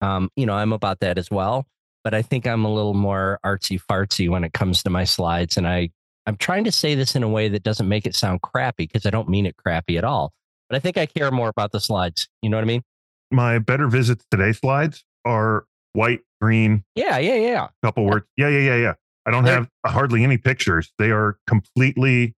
Um, 0.00 0.28
you 0.36 0.44
know, 0.44 0.54
I'm 0.54 0.72
about 0.74 1.00
that 1.00 1.16
as 1.16 1.30
well, 1.30 1.64
but 2.02 2.12
I 2.12 2.20
think 2.20 2.46
I'm 2.46 2.66
a 2.66 2.72
little 2.72 2.92
more 2.92 3.38
artsy 3.42 3.80
fartsy 3.80 4.28
when 4.28 4.44
it 4.44 4.52
comes 4.52 4.82
to 4.82 4.90
my 4.90 5.04
slides. 5.04 5.56
And 5.56 5.66
I, 5.66 5.88
I'm 6.26 6.36
trying 6.36 6.64
to 6.64 6.72
say 6.72 6.94
this 6.94 7.16
in 7.16 7.22
a 7.22 7.28
way 7.28 7.48
that 7.48 7.62
doesn't 7.62 7.88
make 7.88 8.04
it 8.04 8.14
sound 8.14 8.42
crappy 8.42 8.86
because 8.86 9.06
I 9.06 9.10
don't 9.10 9.30
mean 9.30 9.46
it 9.46 9.56
crappy 9.56 9.96
at 9.96 10.04
all. 10.04 10.32
But 10.68 10.76
I 10.76 10.80
think 10.80 10.98
I 10.98 11.06
care 11.06 11.30
more 11.30 11.48
about 11.48 11.72
the 11.72 11.80
slides. 11.80 12.28
You 12.42 12.50
know 12.50 12.58
what 12.58 12.64
I 12.64 12.66
mean? 12.66 12.82
My 13.30 13.58
better 13.58 13.88
visits 13.88 14.26
today 14.30 14.52
slides 14.52 15.04
are 15.24 15.64
white, 15.94 16.20
green, 16.42 16.84
Yeah, 16.94 17.16
yeah, 17.18 17.36
yeah. 17.36 17.68
couple 17.82 18.04
words. 18.04 18.26
Yeah, 18.36 18.48
yeah, 18.48 18.58
yeah, 18.60 18.76
yeah. 18.76 18.94
I 19.26 19.30
don't 19.30 19.44
They're- 19.44 19.54
have 19.54 19.70
hardly 19.86 20.22
any 20.22 20.36
pictures. 20.36 20.92
They 20.98 21.10
are 21.10 21.38
completely 21.46 22.34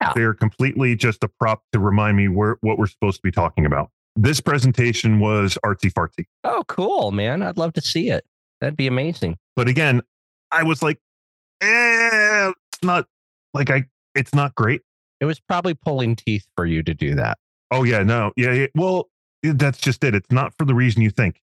Yeah. 0.00 0.12
they 0.14 0.22
are 0.22 0.32
completely 0.32 0.96
just 0.96 1.22
a 1.22 1.28
prop 1.28 1.62
to 1.72 1.78
remind 1.78 2.16
me 2.16 2.28
where 2.28 2.56
what 2.62 2.78
we're 2.78 2.86
supposed 2.86 3.18
to 3.18 3.22
be 3.22 3.30
talking 3.30 3.66
about. 3.66 3.90
This 4.16 4.40
presentation 4.40 5.20
was 5.20 5.58
artsy 5.64 5.92
fartsy. 5.92 6.24
Oh, 6.42 6.64
cool, 6.68 7.10
man. 7.12 7.42
I'd 7.42 7.58
love 7.58 7.74
to 7.74 7.82
see 7.82 8.08
it. 8.08 8.24
That'd 8.62 8.76
be 8.76 8.86
amazing. 8.86 9.36
But 9.56 9.68
again, 9.68 10.00
I 10.50 10.62
was 10.62 10.82
like, 10.82 10.98
eh, 11.60 12.48
it's 12.72 12.82
not 12.82 13.06
like 13.54 13.70
I 13.70 13.84
it's 14.14 14.34
not 14.34 14.54
great. 14.54 14.82
It 15.20 15.26
was 15.26 15.38
probably 15.38 15.74
pulling 15.74 16.16
teeth 16.16 16.46
for 16.56 16.64
you 16.66 16.82
to 16.82 16.94
do 16.94 17.14
that. 17.16 17.38
Oh 17.70 17.84
yeah, 17.84 18.02
no. 18.02 18.32
Yeah, 18.36 18.52
yeah. 18.52 18.66
Well, 18.74 19.10
that's 19.42 19.78
just 19.78 20.02
it. 20.04 20.14
It's 20.14 20.30
not 20.32 20.54
for 20.58 20.64
the 20.64 20.74
reason 20.74 21.02
you 21.02 21.10
think. 21.10 21.40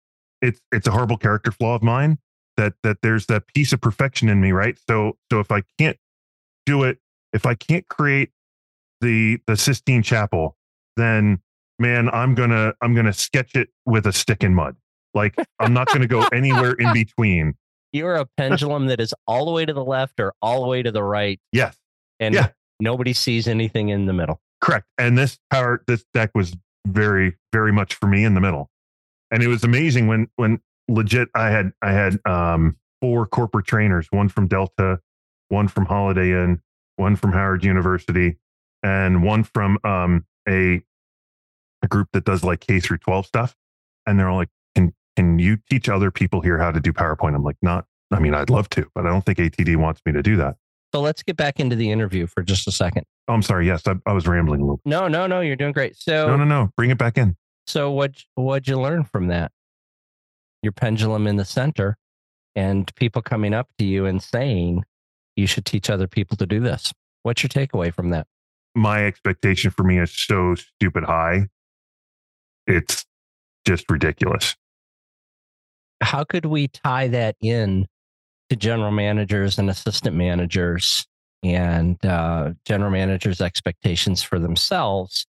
It's 0.46 0.60
it's 0.72 0.86
a 0.86 0.90
horrible 0.90 1.16
character 1.16 1.50
flaw 1.50 1.74
of 1.74 1.82
mine 1.82 2.18
that 2.56 2.74
that 2.82 2.98
there's 3.02 3.26
that 3.26 3.46
piece 3.48 3.72
of 3.72 3.80
perfection 3.80 4.28
in 4.28 4.40
me, 4.40 4.52
right? 4.52 4.78
So 4.88 5.16
so 5.30 5.40
if 5.40 5.50
I 5.50 5.62
can't 5.78 5.96
do 6.66 6.84
it, 6.84 6.98
if 7.32 7.46
I 7.46 7.54
can't 7.54 7.86
create 7.88 8.30
the 9.00 9.38
the 9.46 9.56
Sistine 9.56 10.02
Chapel, 10.02 10.56
then 10.96 11.40
man, 11.78 12.08
I'm 12.10 12.34
gonna 12.34 12.74
I'm 12.80 12.94
gonna 12.94 13.12
sketch 13.12 13.54
it 13.56 13.68
with 13.84 14.06
a 14.06 14.12
stick 14.12 14.42
in 14.44 14.54
mud. 14.54 14.76
Like 15.14 15.34
I'm 15.58 15.72
not 15.72 15.88
gonna 15.88 16.06
go 16.06 16.24
anywhere 16.32 16.72
in 16.72 16.92
between. 16.94 17.54
You're 17.92 18.16
a 18.16 18.26
pendulum 18.36 18.86
that 18.86 19.00
is 19.00 19.14
all 19.26 19.46
the 19.46 19.52
way 19.52 19.64
to 19.64 19.72
the 19.72 19.84
left 19.84 20.20
or 20.20 20.34
all 20.42 20.62
the 20.62 20.68
way 20.68 20.82
to 20.82 20.92
the 20.92 21.02
right, 21.02 21.40
Yes, 21.52 21.76
and 22.20 22.34
Yeah. 22.34 22.48
nobody 22.80 23.12
sees 23.14 23.48
anything 23.48 23.88
in 23.88 24.06
the 24.06 24.12
middle. 24.12 24.40
correct. 24.60 24.86
And 24.98 25.16
this 25.16 25.38
power 25.50 25.82
this 25.86 26.04
deck 26.14 26.30
was 26.34 26.54
very 26.86 27.36
very 27.52 27.72
much 27.72 27.94
for 27.94 28.06
me 28.06 28.24
in 28.24 28.34
the 28.34 28.40
middle. 28.40 28.70
And 29.30 29.42
it 29.42 29.48
was 29.48 29.64
amazing 29.64 30.06
when 30.06 30.28
when 30.36 30.60
legit 30.88 31.28
I 31.34 31.50
had 31.50 31.72
I 31.82 31.92
had 31.92 32.18
um 32.26 32.76
four 33.00 33.26
corporate 33.26 33.66
trainers, 33.66 34.06
one 34.10 34.28
from 34.28 34.48
Delta, 34.48 35.00
one 35.48 35.68
from 35.68 35.86
Holiday 35.86 36.30
Inn, 36.30 36.60
one 36.96 37.16
from 37.16 37.32
Howard 37.32 37.64
University, 37.64 38.36
and 38.82 39.22
one 39.22 39.44
from 39.44 39.78
um 39.84 40.24
a 40.48 40.82
a 41.82 41.88
group 41.88 42.08
that 42.12 42.24
does 42.24 42.42
like 42.42 42.60
K 42.60 42.80
through 42.80 42.98
12 42.98 43.26
stuff. 43.26 43.54
And 44.06 44.18
they're 44.18 44.28
all 44.28 44.38
like, 44.38 44.48
Can 44.74 44.94
can 45.16 45.38
you 45.38 45.58
teach 45.68 45.88
other 45.88 46.10
people 46.10 46.40
here 46.40 46.58
how 46.58 46.70
to 46.70 46.80
do 46.80 46.92
PowerPoint? 46.92 47.34
I'm 47.34 47.42
like, 47.42 47.56
not 47.62 47.86
I 48.12 48.20
mean, 48.20 48.34
I'd 48.34 48.50
love 48.50 48.68
to, 48.70 48.86
but 48.94 49.06
I 49.06 49.10
don't 49.10 49.24
think 49.24 49.38
ATD 49.38 49.76
wants 49.76 50.00
me 50.06 50.12
to 50.12 50.22
do 50.22 50.36
that. 50.36 50.56
So 50.94 51.00
let's 51.00 51.22
get 51.22 51.36
back 51.36 51.58
into 51.58 51.74
the 51.74 51.90
interview 51.90 52.26
for 52.26 52.42
just 52.42 52.68
a 52.68 52.72
second. 52.72 53.04
Oh, 53.28 53.34
I'm 53.34 53.42
sorry. 53.42 53.66
Yes, 53.66 53.82
I, 53.86 53.96
I 54.06 54.12
was 54.12 54.26
rambling 54.26 54.60
a 54.60 54.64
little. 54.64 54.80
No, 54.84 55.08
no, 55.08 55.26
no. 55.26 55.40
You're 55.40 55.56
doing 55.56 55.72
great. 55.72 55.96
So, 55.96 56.28
No, 56.28 56.36
no, 56.36 56.44
no. 56.44 56.70
Bring 56.76 56.90
it 56.90 56.98
back 56.98 57.18
in. 57.18 57.36
So 57.66 57.90
what? 57.90 58.24
What'd 58.34 58.68
you 58.68 58.80
learn 58.80 59.04
from 59.04 59.28
that? 59.28 59.52
Your 60.62 60.72
pendulum 60.72 61.26
in 61.26 61.36
the 61.36 61.44
center, 61.44 61.96
and 62.54 62.92
people 62.96 63.22
coming 63.22 63.54
up 63.54 63.68
to 63.78 63.84
you 63.84 64.06
and 64.06 64.22
saying 64.22 64.84
you 65.36 65.46
should 65.46 65.66
teach 65.66 65.90
other 65.90 66.06
people 66.08 66.36
to 66.38 66.46
do 66.46 66.60
this. 66.60 66.92
What's 67.22 67.42
your 67.42 67.50
takeaway 67.50 67.92
from 67.92 68.10
that? 68.10 68.26
my 68.76 69.06
expectation 69.06 69.70
for 69.70 69.82
me 69.82 69.98
is 69.98 70.12
so 70.12 70.54
stupid 70.54 71.02
high. 71.04 71.46
It's 72.66 73.04
just 73.66 73.90
ridiculous. 73.90 74.54
how 76.02 76.24
could 76.24 76.44
we 76.44 76.68
tie 76.68 77.08
that 77.08 77.36
in 77.40 77.86
to 78.50 78.56
general 78.56 78.90
managers 78.90 79.58
and 79.58 79.70
assistant 79.70 80.14
managers 80.14 81.06
and 81.42 82.04
uh, 82.04 82.52
general 82.66 82.90
managers' 82.90 83.40
expectations 83.40 84.22
for 84.22 84.38
themselves 84.38 85.26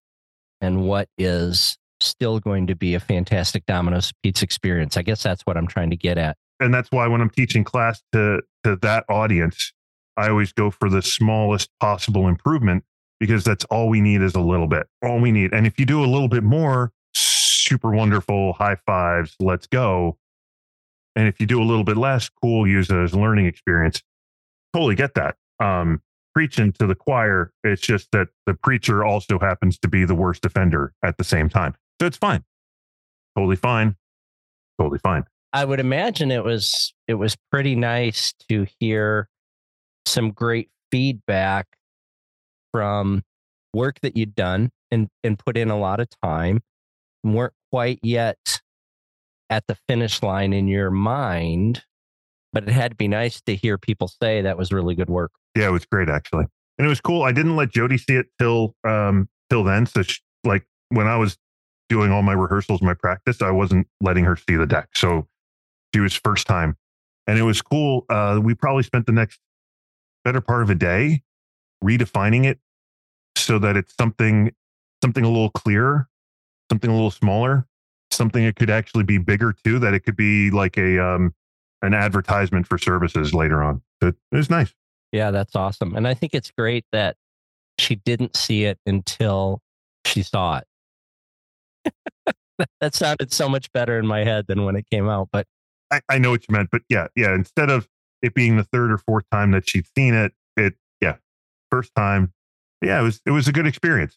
and 0.60 0.82
what 0.82 1.08
is 1.16 1.78
still 2.00 2.40
going 2.40 2.66
to 2.66 2.74
be 2.74 2.94
a 2.94 3.00
fantastic 3.00 3.66
Domino's 3.66 4.12
pizza 4.22 4.44
experience? 4.44 4.96
I 4.96 5.02
guess 5.02 5.22
that's 5.22 5.42
what 5.42 5.56
I'm 5.56 5.66
trying 5.66 5.90
to 5.90 5.96
get 5.96 6.18
at. 6.18 6.36
And 6.60 6.74
that's 6.74 6.90
why 6.90 7.06
when 7.06 7.20
I'm 7.20 7.30
teaching 7.30 7.64
class 7.64 8.02
to 8.12 8.42
to 8.64 8.76
that 8.82 9.04
audience, 9.08 9.72
I 10.16 10.28
always 10.28 10.52
go 10.52 10.70
for 10.70 10.90
the 10.90 11.02
smallest 11.02 11.70
possible 11.80 12.26
improvement 12.26 12.84
because 13.20 13.44
that's 13.44 13.64
all 13.66 13.88
we 13.88 14.00
need 14.00 14.22
is 14.22 14.34
a 14.34 14.40
little 14.40 14.66
bit. 14.66 14.86
All 15.02 15.20
we 15.20 15.32
need. 15.32 15.52
And 15.52 15.66
if 15.66 15.78
you 15.78 15.86
do 15.86 16.04
a 16.04 16.06
little 16.06 16.28
bit 16.28 16.42
more, 16.42 16.92
super 17.14 17.90
wonderful, 17.90 18.52
high 18.54 18.76
fives, 18.86 19.34
let's 19.40 19.66
go. 19.66 20.18
And 21.16 21.26
if 21.26 21.40
you 21.40 21.46
do 21.46 21.60
a 21.60 21.64
little 21.64 21.84
bit 21.84 21.96
less, 21.96 22.28
cool, 22.28 22.66
use 22.66 22.90
it 22.90 22.96
as 22.96 23.12
a 23.12 23.18
learning 23.18 23.46
experience. 23.46 24.02
Totally 24.72 24.94
get 24.94 25.14
that. 25.14 25.36
Um, 25.60 26.00
preaching 26.34 26.72
to 26.72 26.86
the 26.86 26.94
choir, 26.94 27.52
it's 27.64 27.82
just 27.82 28.12
that 28.12 28.28
the 28.46 28.54
preacher 28.54 29.04
also 29.04 29.38
happens 29.38 29.78
to 29.78 29.88
be 29.88 30.04
the 30.04 30.14
worst 30.14 30.44
offender 30.46 30.92
at 31.02 31.18
the 31.18 31.24
same 31.24 31.48
time. 31.48 31.74
So 32.00 32.06
it's 32.06 32.16
fine. 32.16 32.44
Totally 33.36 33.56
fine. 33.56 33.96
Totally 34.80 34.98
fine. 34.98 35.24
I 35.52 35.64
would 35.64 35.80
imagine 35.80 36.30
it 36.30 36.44
was 36.44 36.94
it 37.06 37.14
was 37.14 37.36
pretty 37.50 37.74
nice 37.74 38.34
to 38.48 38.66
hear 38.78 39.28
some 40.06 40.30
great 40.30 40.70
feedback 40.90 41.66
from 42.72 43.22
work 43.74 44.00
that 44.00 44.16
you'd 44.16 44.34
done 44.34 44.70
and 44.90 45.08
and 45.24 45.38
put 45.38 45.56
in 45.56 45.70
a 45.70 45.78
lot 45.78 46.00
of 46.00 46.08
time 46.22 46.60
weren't 47.24 47.52
quite 47.72 47.98
yet 48.02 48.60
at 49.50 49.66
the 49.66 49.76
finish 49.88 50.22
line 50.22 50.52
in 50.52 50.68
your 50.68 50.90
mind 50.90 51.82
but 52.52 52.62
it 52.62 52.70
had 52.70 52.92
to 52.92 52.96
be 52.96 53.08
nice 53.08 53.40
to 53.42 53.54
hear 53.54 53.76
people 53.76 54.08
say 54.22 54.40
that 54.42 54.56
was 54.56 54.72
really 54.72 54.94
good 54.94 55.10
work 55.10 55.30
Yeah, 55.54 55.68
it 55.68 55.72
was 55.72 55.84
great 55.84 56.08
actually, 56.08 56.46
and 56.78 56.86
it 56.86 56.88
was 56.88 57.00
cool. 57.00 57.22
I 57.22 57.32
didn't 57.32 57.56
let 57.56 57.70
Jody 57.70 57.98
see 57.98 58.14
it 58.16 58.26
till 58.38 58.74
um 58.84 59.28
till 59.50 59.64
then. 59.64 59.86
So 59.86 60.02
she, 60.02 60.20
like 60.44 60.66
when 60.90 61.06
I 61.06 61.16
was 61.16 61.36
doing 61.88 62.10
all 62.10 62.22
my 62.22 62.32
rehearsals, 62.32 62.82
my 62.82 62.94
practice, 62.94 63.40
I 63.42 63.50
wasn't 63.50 63.86
letting 64.00 64.24
her 64.24 64.36
see 64.36 64.56
the 64.56 64.66
deck. 64.66 64.90
So 64.94 65.26
she 65.94 66.00
was 66.00 66.14
first 66.14 66.46
time, 66.46 66.76
and 67.26 67.38
it 67.38 67.42
was 67.42 67.62
cool. 67.62 68.04
Uh, 68.08 68.40
we 68.42 68.54
probably 68.54 68.82
spent 68.82 69.06
the 69.06 69.12
next 69.12 69.40
better 70.24 70.40
part 70.40 70.62
of 70.62 70.70
a 70.70 70.74
day 70.74 71.22
redefining 71.82 72.44
it 72.44 72.58
so 73.36 73.58
that 73.58 73.76
it's 73.76 73.94
something 73.96 74.52
something 75.02 75.24
a 75.24 75.28
little 75.28 75.50
clearer, 75.50 76.08
something 76.70 76.90
a 76.90 76.94
little 76.94 77.10
smaller, 77.10 77.66
something 78.10 78.44
that 78.44 78.56
could 78.56 78.70
actually 78.70 79.04
be 79.04 79.18
bigger 79.18 79.54
too. 79.64 79.78
That 79.78 79.94
it 79.94 80.00
could 80.00 80.16
be 80.16 80.50
like 80.50 80.76
a 80.76 80.98
um 81.02 81.34
an 81.82 81.94
advertisement 81.94 82.66
for 82.66 82.76
services 82.78 83.32
later 83.32 83.62
on. 83.62 83.82
So 84.02 84.08
it 84.08 84.16
was 84.32 84.50
nice. 84.50 84.74
yeah 85.12 85.30
that's 85.30 85.56
awesome 85.56 85.96
and 85.96 86.06
i 86.06 86.14
think 86.14 86.34
it's 86.34 86.50
great 86.50 86.84
that 86.92 87.16
she 87.78 87.94
didn't 87.94 88.36
see 88.36 88.64
it 88.64 88.78
until 88.86 89.62
she 90.04 90.22
saw 90.22 90.58
it 90.58 90.66
that 92.80 92.94
sounded 92.94 93.32
so 93.32 93.48
much 93.48 93.70
better 93.72 93.98
in 93.98 94.06
my 94.06 94.24
head 94.24 94.46
than 94.48 94.64
when 94.64 94.76
it 94.76 94.84
came 94.90 95.08
out 95.08 95.28
but 95.32 95.46
I, 95.90 96.00
I 96.08 96.18
know 96.18 96.30
what 96.30 96.46
you 96.48 96.52
meant, 96.52 96.70
but 96.70 96.82
yeah, 96.88 97.08
yeah. 97.16 97.34
Instead 97.34 97.70
of 97.70 97.88
it 98.22 98.34
being 98.34 98.56
the 98.56 98.64
third 98.64 98.90
or 98.90 98.98
fourth 98.98 99.24
time 99.30 99.52
that 99.52 99.68
she'd 99.68 99.86
seen 99.96 100.14
it, 100.14 100.32
it 100.56 100.74
yeah, 101.00 101.16
first 101.70 101.94
time, 101.94 102.32
yeah, 102.82 103.00
it 103.00 103.02
was 103.02 103.20
it 103.26 103.30
was 103.30 103.48
a 103.48 103.52
good 103.52 103.66
experience. 103.66 104.16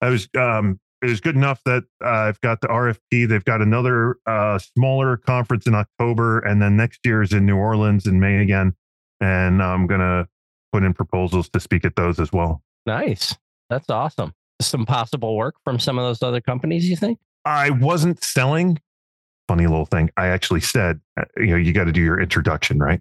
I 0.00 0.08
was 0.08 0.28
um 0.36 0.80
it 1.00 1.06
was 1.06 1.20
good 1.20 1.34
enough 1.34 1.60
that 1.64 1.84
uh, 2.04 2.08
I've 2.08 2.40
got 2.40 2.60
the 2.60 2.68
RFP. 2.68 3.28
They've 3.28 3.44
got 3.44 3.60
another 3.60 4.16
uh, 4.24 4.58
smaller 4.58 5.16
conference 5.16 5.66
in 5.66 5.74
October, 5.74 6.38
and 6.40 6.62
then 6.62 6.76
next 6.76 7.00
year 7.04 7.22
is 7.22 7.32
in 7.32 7.44
New 7.44 7.56
Orleans 7.56 8.06
in 8.06 8.20
May 8.20 8.38
again, 8.38 8.74
and 9.20 9.62
I'm 9.62 9.86
gonna 9.86 10.28
put 10.72 10.84
in 10.84 10.94
proposals 10.94 11.48
to 11.50 11.60
speak 11.60 11.84
at 11.84 11.96
those 11.96 12.20
as 12.20 12.32
well. 12.32 12.62
Nice. 12.86 13.36
That's 13.68 13.90
awesome. 13.90 14.32
Some 14.60 14.86
possible 14.86 15.36
work 15.36 15.56
from 15.64 15.78
some 15.78 15.98
of 15.98 16.04
those 16.04 16.22
other 16.22 16.40
companies, 16.40 16.88
you 16.88 16.96
think? 16.96 17.18
I 17.44 17.70
wasn't 17.70 18.22
selling. 18.22 18.80
Funny 19.48 19.66
little 19.66 19.86
thing. 19.86 20.10
I 20.16 20.28
actually 20.28 20.60
said, 20.60 21.00
uh, 21.18 21.24
you 21.36 21.48
know, 21.48 21.56
you 21.56 21.72
got 21.72 21.84
to 21.84 21.92
do 21.92 22.00
your 22.00 22.20
introduction, 22.20 22.78
right? 22.78 23.00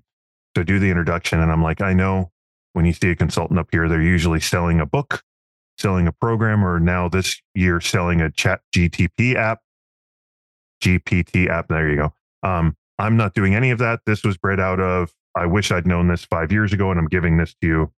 So 0.56 0.64
do 0.64 0.80
the 0.80 0.90
introduction. 0.90 1.40
And 1.40 1.52
I'm 1.52 1.64
like, 1.64 1.82
I 1.82 1.94
know 1.94 2.32
when 2.74 2.86
you 2.86 2.94
see 2.94 3.12
a 3.12 3.16
consultant 3.16 3.60
up 3.60 3.68
here, 3.72 3.88
they're 3.88 4.02
usually 4.02 4.40
selling 4.40 4.80
a 4.80 4.86
book, 4.86 5.24
selling 5.78 6.08
a 6.08 6.12
program, 6.12 6.66
or 6.66 6.80
now 6.80 7.08
this 7.08 7.42
year 7.54 7.80
selling 7.80 8.22
a 8.22 8.32
chat 8.32 8.62
GTP 8.76 9.36
app, 9.36 9.60
GPT 10.84 11.48
app. 11.48 11.68
There 11.68 11.90
you 11.90 11.98
go. 11.98 12.14
Um, 12.44 12.76
I'm 12.98 13.18
not 13.18 13.34
doing 13.34 13.56
any 13.56 13.72
of 13.72 13.80
that. 13.80 14.02
This 14.06 14.24
was 14.24 14.38
bred 14.38 14.60
out 14.60 14.80
of, 14.80 15.14
I 15.36 15.46
wish 15.46 15.72
I'd 15.72 15.88
known 15.88 16.08
this 16.08 16.26
five 16.26 16.52
years 16.52 16.74
ago, 16.74 16.92
and 16.92 17.00
I'm 17.00 17.08
giving 17.08 17.38
this 17.38 17.56
to 17.62 17.68
you. 17.68 17.92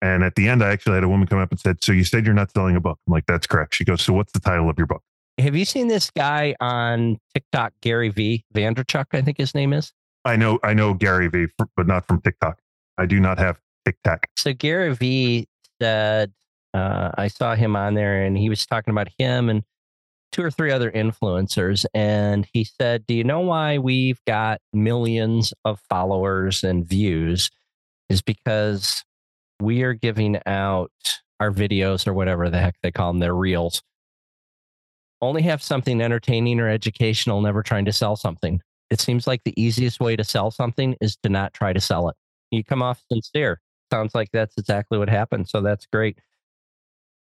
And 0.00 0.24
at 0.24 0.34
the 0.34 0.48
end, 0.48 0.64
I 0.64 0.70
actually 0.70 0.94
had 0.94 1.04
a 1.04 1.08
woman 1.08 1.28
come 1.28 1.38
up 1.38 1.50
and 1.50 1.60
said, 1.60 1.82
So 1.82 1.92
you 1.92 2.04
said 2.04 2.24
you're 2.24 2.34
not 2.34 2.50
selling 2.50 2.76
a 2.76 2.80
book? 2.80 2.98
I'm 3.06 3.12
like, 3.12 3.26
That's 3.26 3.46
correct. 3.46 3.74
She 3.74 3.84
goes, 3.84 4.02
So 4.02 4.12
what's 4.12 4.32
the 4.32 4.40
title 4.40 4.68
of 4.68 4.76
your 4.76 4.86
book? 4.86 5.02
Have 5.38 5.56
you 5.56 5.64
seen 5.64 5.88
this 5.88 6.10
guy 6.10 6.54
on 6.60 7.18
TikTok, 7.34 7.72
Gary 7.80 8.10
V. 8.10 8.44
Vanderchuck, 8.54 9.06
I 9.12 9.22
think 9.22 9.38
his 9.38 9.54
name 9.54 9.72
is? 9.72 9.92
I 10.24 10.36
know, 10.36 10.58
I 10.62 10.74
know 10.74 10.94
Gary 10.94 11.28
V, 11.28 11.46
but 11.76 11.86
not 11.86 12.06
from 12.06 12.20
TikTok. 12.20 12.58
I 12.98 13.06
do 13.06 13.18
not 13.18 13.38
have 13.38 13.58
TikTok. 13.84 14.26
So 14.36 14.52
Gary 14.52 14.94
V 14.94 15.48
said, 15.80 16.32
uh, 16.74 17.10
I 17.16 17.28
saw 17.28 17.54
him 17.54 17.76
on 17.76 17.94
there 17.94 18.22
and 18.22 18.36
he 18.36 18.48
was 18.48 18.66
talking 18.66 18.92
about 18.92 19.08
him 19.18 19.48
and 19.48 19.62
two 20.32 20.42
or 20.42 20.50
three 20.50 20.72
other 20.72 20.90
influencers, 20.90 21.84
and 21.94 22.48
he 22.52 22.64
said, 22.64 23.06
"Do 23.06 23.14
you 23.14 23.22
know 23.22 23.40
why 23.40 23.78
we've 23.78 24.18
got 24.26 24.60
millions 24.72 25.52
of 25.64 25.78
followers 25.88 26.64
and 26.64 26.84
views? 26.84 27.50
Is 28.08 28.22
because 28.22 29.04
we 29.60 29.82
are 29.82 29.92
giving 29.92 30.40
out 30.46 30.90
our 31.38 31.50
videos 31.50 32.06
or 32.06 32.14
whatever 32.14 32.50
the 32.50 32.58
heck 32.58 32.76
they 32.82 32.90
call 32.90 33.12
them, 33.12 33.20
their 33.20 33.34
reels." 33.34 33.82
Only 35.22 35.42
have 35.42 35.62
something 35.62 36.02
entertaining 36.02 36.60
or 36.60 36.68
educational, 36.68 37.40
never 37.40 37.62
trying 37.62 37.84
to 37.84 37.92
sell 37.92 38.16
something. 38.16 38.60
It 38.90 39.00
seems 39.00 39.26
like 39.26 39.42
the 39.44 39.54
easiest 39.60 40.00
way 40.00 40.16
to 40.16 40.24
sell 40.24 40.50
something 40.50 40.96
is 41.00 41.16
to 41.22 41.28
not 41.28 41.54
try 41.54 41.72
to 41.72 41.80
sell 41.80 42.08
it. 42.08 42.16
You 42.50 42.64
come 42.64 42.82
off 42.82 43.00
sincere. 43.10 43.60
Sounds 43.90 44.14
like 44.14 44.30
that's 44.32 44.54
exactly 44.58 44.98
what 44.98 45.08
happened. 45.08 45.48
So 45.48 45.62
that's 45.62 45.86
great. 45.86 46.18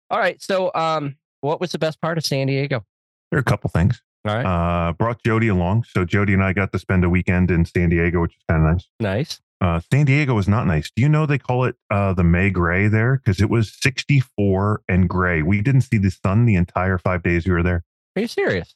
All 0.09 0.17
right. 0.17 0.41
So, 0.41 0.71
um, 0.73 1.17
what 1.41 1.59
was 1.59 1.73
the 1.73 1.79
best 1.79 2.01
part 2.01 2.17
of 2.17 2.25
San 2.25 2.47
Diego? 2.47 2.85
There 3.29 3.37
are 3.37 3.41
a 3.41 3.43
couple 3.43 3.69
things. 3.69 4.01
All 4.25 4.33
right. 4.33 4.45
Uh, 4.45 4.93
brought 4.93 5.21
Jody 5.23 5.49
along. 5.49 5.83
So 5.89 6.05
Jody 6.05 6.33
and 6.33 6.43
I 6.43 6.53
got 6.53 6.71
to 6.71 6.79
spend 6.79 7.03
a 7.03 7.09
weekend 7.09 7.51
in 7.51 7.65
San 7.65 7.89
Diego, 7.89 8.21
which 8.21 8.31
is 8.31 8.43
kind 8.49 8.65
of 8.65 8.71
nice. 8.71 8.87
nice. 8.99 9.41
Uh, 9.63 9.79
San 9.89 10.05
Diego 10.05 10.37
is 10.37 10.49
not 10.49 10.67
nice. 10.67 10.91
Do 10.93 11.01
you 11.01 11.07
know 11.07 11.25
they 11.25 11.37
call 11.37 11.63
it 11.63 11.77
uh, 11.89 12.13
the 12.13 12.23
May 12.23 12.49
gray 12.49 12.89
there? 12.89 13.21
Because 13.23 13.39
it 13.39 13.49
was 13.49 13.73
64 13.81 14.81
and 14.89 15.07
gray. 15.07 15.41
We 15.41 15.61
didn't 15.61 15.81
see 15.81 15.97
the 15.97 16.11
sun 16.11 16.45
the 16.45 16.55
entire 16.55 16.97
five 16.97 17.23
days 17.23 17.47
we 17.47 17.53
were 17.53 17.63
there. 17.63 17.85
Are 18.17 18.21
you 18.21 18.27
serious? 18.27 18.75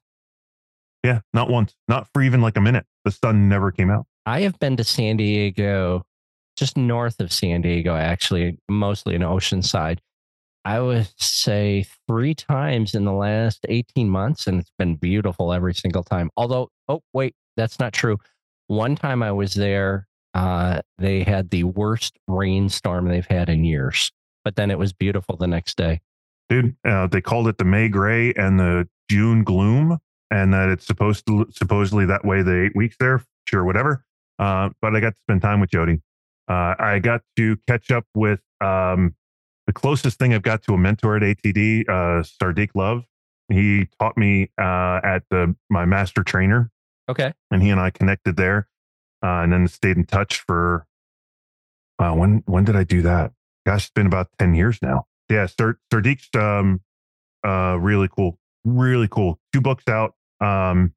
Yeah, 1.03 1.19
not 1.33 1.49
once, 1.49 1.75
not 1.89 2.07
for 2.13 2.21
even 2.21 2.39
like 2.39 2.55
a 2.55 2.61
minute. 2.61 2.85
The 3.03 3.11
sun 3.11 3.49
never 3.49 3.69
came 3.69 3.89
out. 3.89 4.05
I 4.25 4.41
have 4.41 4.57
been 4.59 4.77
to 4.77 4.85
San 4.85 5.17
Diego, 5.17 6.05
just 6.55 6.77
north 6.77 7.19
of 7.19 7.33
San 7.33 7.61
Diego, 7.61 7.93
actually, 7.93 8.57
mostly 8.69 9.13
in 9.13 9.21
Oceanside. 9.21 9.99
I 10.63 10.79
would 10.79 11.09
say 11.17 11.85
three 12.07 12.33
times 12.33 12.95
in 12.95 13.03
the 13.03 13.13
last 13.13 13.65
18 13.67 14.09
months, 14.09 14.47
and 14.47 14.61
it's 14.61 14.71
been 14.77 14.95
beautiful 14.95 15.51
every 15.51 15.73
single 15.73 16.03
time. 16.03 16.29
Although, 16.37 16.69
oh, 16.87 17.01
wait, 17.11 17.35
that's 17.57 17.77
not 17.77 17.91
true. 17.91 18.17
One 18.67 18.95
time 18.95 19.21
I 19.21 19.33
was 19.33 19.53
there, 19.53 20.07
uh, 20.37 20.81
they 20.97 21.23
had 21.23 21.49
the 21.49 21.63
worst 21.63 22.17
rainstorm 22.27 23.07
they've 23.07 23.25
had 23.25 23.49
in 23.49 23.63
years, 23.63 24.11
but 24.43 24.55
then 24.55 24.71
it 24.71 24.77
was 24.77 24.93
beautiful 24.93 25.35
the 25.37 25.47
next 25.47 25.77
day. 25.77 26.01
Dude, 26.49 26.75
uh, 26.85 27.07
they 27.07 27.21
called 27.21 27.47
it 27.47 27.57
the 27.57 27.65
May 27.65 27.89
gray 27.89 28.33
and 28.33 28.59
the 28.59 28.87
June 29.09 29.43
gloom, 29.43 29.97
and 30.31 30.53
that 30.53 30.69
it's 30.69 30.85
supposed 30.85 31.25
to 31.27 31.47
supposedly 31.51 32.05
that 32.05 32.23
way 32.23 32.41
the 32.41 32.65
eight 32.65 32.75
weeks 32.75 32.95
there. 32.99 33.23
Sure, 33.47 33.63
whatever. 33.63 34.03
Uh, 34.39 34.69
but 34.81 34.95
I 34.95 34.99
got 34.99 35.15
to 35.15 35.19
spend 35.21 35.41
time 35.41 35.59
with 35.59 35.69
Jody. 35.71 36.01
Uh, 36.49 36.75
I 36.79 36.99
got 36.99 37.21
to 37.37 37.57
catch 37.67 37.91
up 37.91 38.05
with 38.15 38.39
um, 38.61 39.15
the 39.65 39.73
closest 39.73 40.19
thing 40.19 40.33
I've 40.33 40.43
got 40.43 40.63
to 40.63 40.73
a 40.73 40.77
mentor 40.77 41.17
at 41.17 41.23
ATD, 41.23 41.89
uh, 41.89 42.23
Sardek 42.23 42.69
Love. 42.75 43.03
He 43.49 43.87
taught 43.99 44.17
me 44.17 44.51
uh, 44.61 44.99
at 45.03 45.23
the 45.29 45.55
my 45.69 45.85
master 45.85 46.23
trainer, 46.23 46.69
Okay. 47.09 47.33
and 47.51 47.61
he 47.63 47.69
and 47.69 47.79
I 47.79 47.89
connected 47.89 48.35
there, 48.37 48.67
uh, 49.23 49.41
and 49.41 49.51
then 49.51 49.67
stayed 49.67 49.97
in 49.97 50.05
touch 50.05 50.39
for. 50.41 50.85
Uh, 51.99 52.13
when 52.13 52.43
when 52.45 52.63
did 52.63 52.75
I 52.75 52.83
do 52.83 53.01
that? 53.01 53.31
Gosh, 53.65 53.85
it's 53.85 53.91
been 53.91 54.05
about 54.05 54.27
ten 54.37 54.53
years 54.53 54.79
now. 54.81 55.07
Yeah, 55.29 55.47
Sardek's 55.47 56.29
um, 56.35 56.81
uh, 57.45 57.77
really 57.79 58.07
cool, 58.07 58.37
really 58.63 59.07
cool. 59.07 59.39
Two 59.51 59.61
books 59.61 59.87
out. 59.87 60.13
Um, 60.39 60.93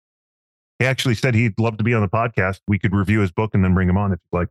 he 0.78 0.86
actually 0.86 1.14
said 1.14 1.34
he'd 1.34 1.58
love 1.58 1.78
to 1.78 1.84
be 1.84 1.94
on 1.94 2.02
the 2.02 2.08
podcast. 2.08 2.60
We 2.66 2.78
could 2.78 2.94
review 2.94 3.20
his 3.20 3.30
book 3.30 3.50
and 3.54 3.64
then 3.64 3.74
bring 3.74 3.88
him 3.88 3.96
on 3.96 4.12
if 4.12 4.18
you'd 4.32 4.38
like. 4.38 4.48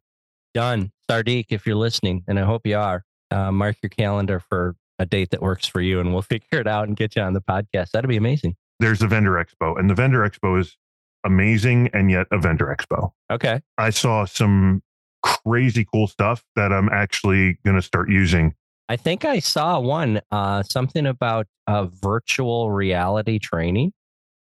Done. 0.53 0.91
Sardik, 1.10 1.47
if 1.49 1.65
you're 1.65 1.75
listening, 1.75 2.23
and 2.27 2.39
I 2.39 2.43
hope 2.43 2.65
you 2.65 2.77
are, 2.77 3.03
uh, 3.32 3.51
mark 3.51 3.77
your 3.82 3.89
calendar 3.89 4.39
for 4.39 4.75
a 4.99 5.05
date 5.05 5.32
that 5.32 5.41
works 5.41 5.67
for 5.67 5.82
you, 5.82 5.99
and 5.99 6.13
we'll 6.13 6.21
figure 6.23 6.60
it 6.60 6.67
out 6.67 6.88
and 6.88 6.95
get 6.95 7.15
you 7.15 7.21
on 7.21 7.34
the 7.34 7.41
podcast. 7.41 7.91
That'd 7.91 8.10
be 8.10 8.17
amazing. 8.17 8.55
There's 8.79 8.99
the 8.99 9.08
vendor 9.08 9.32
expo, 9.32 9.77
and 9.77 9.89
the 9.89 9.95
vendor 9.95 10.19
expo 10.19 10.60
is 10.60 10.77
amazing 11.23 11.89
and 11.93 12.10
yet 12.12 12.27
a 12.32 12.38
vendor 12.38 12.75
expo. 12.75 13.12
Okay. 13.32 13.62
I 13.77 13.89
saw 13.89 14.25
some 14.25 14.82
crazy 15.21 15.86
cool 15.86 16.08
stuff 16.08 16.43
that 16.55 16.71
I'm 16.71 16.89
actually 16.89 17.60
going 17.65 17.75
to 17.75 17.82
start 17.82 18.10
using. 18.10 18.53
I 18.88 18.95
think 18.95 19.25
I 19.25 19.39
saw 19.39 19.79
one, 19.79 20.21
uh, 20.32 20.63
something 20.63 21.05
about 21.05 21.47
uh, 21.67 21.86
virtual 21.86 22.71
reality 22.71 23.38
training. 23.38 23.93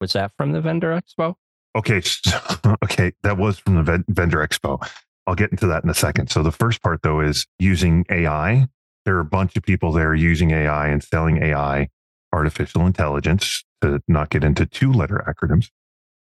Was 0.01 0.13
that 0.13 0.31
from 0.37 0.51
the 0.51 0.59
vendor 0.59 0.99
expo? 0.99 1.35
Okay, 1.75 2.01
okay, 2.83 3.13
that 3.23 3.37
was 3.37 3.59
from 3.59 3.75
the 3.75 3.83
ven- 3.83 4.05
vendor 4.09 4.45
expo. 4.45 4.85
I'll 5.27 5.35
get 5.35 5.51
into 5.51 5.67
that 5.67 5.83
in 5.83 5.89
a 5.89 5.95
second. 5.95 6.29
So 6.29 6.43
the 6.43 6.51
first 6.51 6.81
part 6.81 7.01
though 7.01 7.21
is 7.21 7.45
using 7.59 8.05
AI. 8.09 8.67
There 9.05 9.15
are 9.15 9.21
a 9.21 9.25
bunch 9.25 9.55
of 9.55 9.63
people 9.63 9.91
there 9.91 10.13
using 10.15 10.51
AI 10.51 10.87
and 10.87 11.03
selling 11.03 11.41
AI, 11.41 11.89
artificial 12.33 12.85
intelligence, 12.85 13.63
to 13.81 14.01
not 14.07 14.29
get 14.29 14.43
into 14.43 14.65
two 14.65 14.91
letter 14.91 15.23
acronyms. 15.27 15.69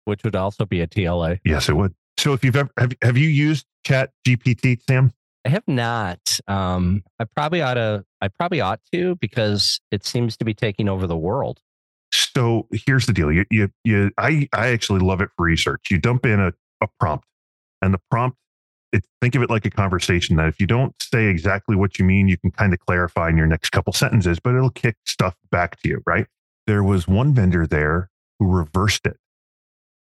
Which 0.08 0.24
would 0.24 0.34
also 0.34 0.64
be 0.64 0.80
a 0.80 0.86
TLA. 0.86 1.38
Yes, 1.44 1.68
it 1.68 1.74
would. 1.74 1.94
So 2.16 2.32
if 2.32 2.42
you've 2.42 2.56
ever 2.56 2.70
have, 2.78 2.92
have 3.02 3.18
you 3.18 3.28
used 3.28 3.66
Chat 3.84 4.10
GPT, 4.26 4.80
Sam? 4.88 5.12
I 5.44 5.50
have 5.50 5.68
not. 5.68 6.40
Um, 6.48 7.04
I 7.18 7.24
probably 7.24 7.62
ought 7.62 7.74
to. 7.74 8.04
I 8.20 8.28
probably 8.28 8.60
ought 8.60 8.80
to 8.92 9.16
because 9.16 9.80
it 9.90 10.04
seems 10.04 10.36
to 10.38 10.44
be 10.44 10.54
taking 10.54 10.88
over 10.88 11.06
the 11.06 11.16
world. 11.16 11.60
So 12.12 12.66
here's 12.86 13.06
the 13.06 13.12
deal. 13.12 13.30
You, 13.30 13.44
you, 13.50 13.70
you, 13.84 14.10
I, 14.16 14.48
I 14.52 14.68
actually 14.68 15.00
love 15.00 15.20
it 15.20 15.28
for 15.36 15.44
research. 15.44 15.88
You 15.90 15.98
dump 15.98 16.24
in 16.24 16.40
a, 16.40 16.52
a 16.80 16.88
prompt 16.98 17.26
and 17.82 17.92
the 17.92 18.00
prompt, 18.10 18.38
it, 18.92 19.04
think 19.20 19.34
of 19.34 19.42
it 19.42 19.50
like 19.50 19.66
a 19.66 19.70
conversation 19.70 20.36
that 20.36 20.48
if 20.48 20.58
you 20.58 20.66
don't 20.66 20.94
say 21.02 21.26
exactly 21.26 21.76
what 21.76 21.98
you 21.98 22.04
mean, 22.04 22.28
you 22.28 22.38
can 22.38 22.50
kind 22.50 22.72
of 22.72 22.78
clarify 22.80 23.28
in 23.28 23.36
your 23.36 23.46
next 23.46 23.70
couple 23.70 23.92
sentences, 23.92 24.40
but 24.40 24.54
it'll 24.54 24.70
kick 24.70 24.96
stuff 25.04 25.34
back 25.50 25.78
to 25.82 25.88
you, 25.88 26.02
right? 26.06 26.26
There 26.66 26.82
was 26.82 27.06
one 27.06 27.34
vendor 27.34 27.66
there 27.66 28.10
who 28.38 28.50
reversed 28.50 29.06
it. 29.06 29.18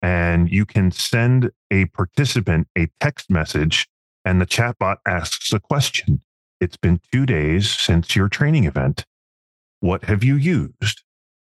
And 0.01 0.49
you 0.49 0.65
can 0.65 0.91
send 0.91 1.51
a 1.71 1.85
participant 1.85 2.67
a 2.77 2.87
text 2.99 3.29
message 3.29 3.87
and 4.27 4.41
the 4.41 4.45
chatbot 4.45 4.97
asks 5.07 5.53
a 5.53 5.59
question. 5.59 6.21
It's 6.59 6.75
been 6.75 6.99
two 7.13 7.25
days 7.25 7.69
since 7.69 8.15
your 8.15 8.27
training 8.27 8.65
event. 8.65 9.05
What 9.79 10.03
have 10.03 10.23
you 10.23 10.35
used? 10.35 11.03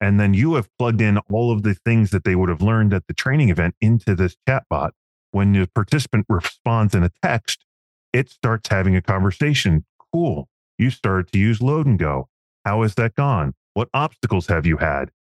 And 0.02 0.19
then 0.19 0.34
you 0.34 0.56
have 0.56 0.69
plugged 0.78 1.02
in 1.02 1.17
all 1.32 1.52
of 1.52 1.63
the 1.63 1.76
things 1.76 2.12
that 2.12 2.23
they 2.23 2.36
would 2.36 2.50
have 2.50 2.62
learned 2.62 2.93
at 2.93 3.08
the 3.08 3.13
training 3.13 3.50
event 3.50 3.76
into 3.80 4.15
this 4.15 4.36
chatbot. 4.47 4.91
When 5.32 5.54
the 5.54 5.67
participant 5.73 6.26
responds 6.30 6.93
in 6.93 7.04
a 7.04 7.12
text, 7.23 7.65
it 8.12 8.30
starts 8.30 8.69
having 8.69 8.95
a 8.95 9.02
conversation. 9.02 9.86
Cool. 10.13 10.50
You 10.78 10.89
started 10.89 11.32
to 11.32 11.39
use 11.39 11.62
load 11.62 11.86
and 11.86 11.97
go. 11.97 12.28
How 12.65 12.82
has 12.82 12.95
that 12.95 13.15
gone? 13.15 13.54
What 13.76 13.89
obstacles 13.93 14.47
have 14.47 14.65
you 14.65 14.78
had? 14.78 15.12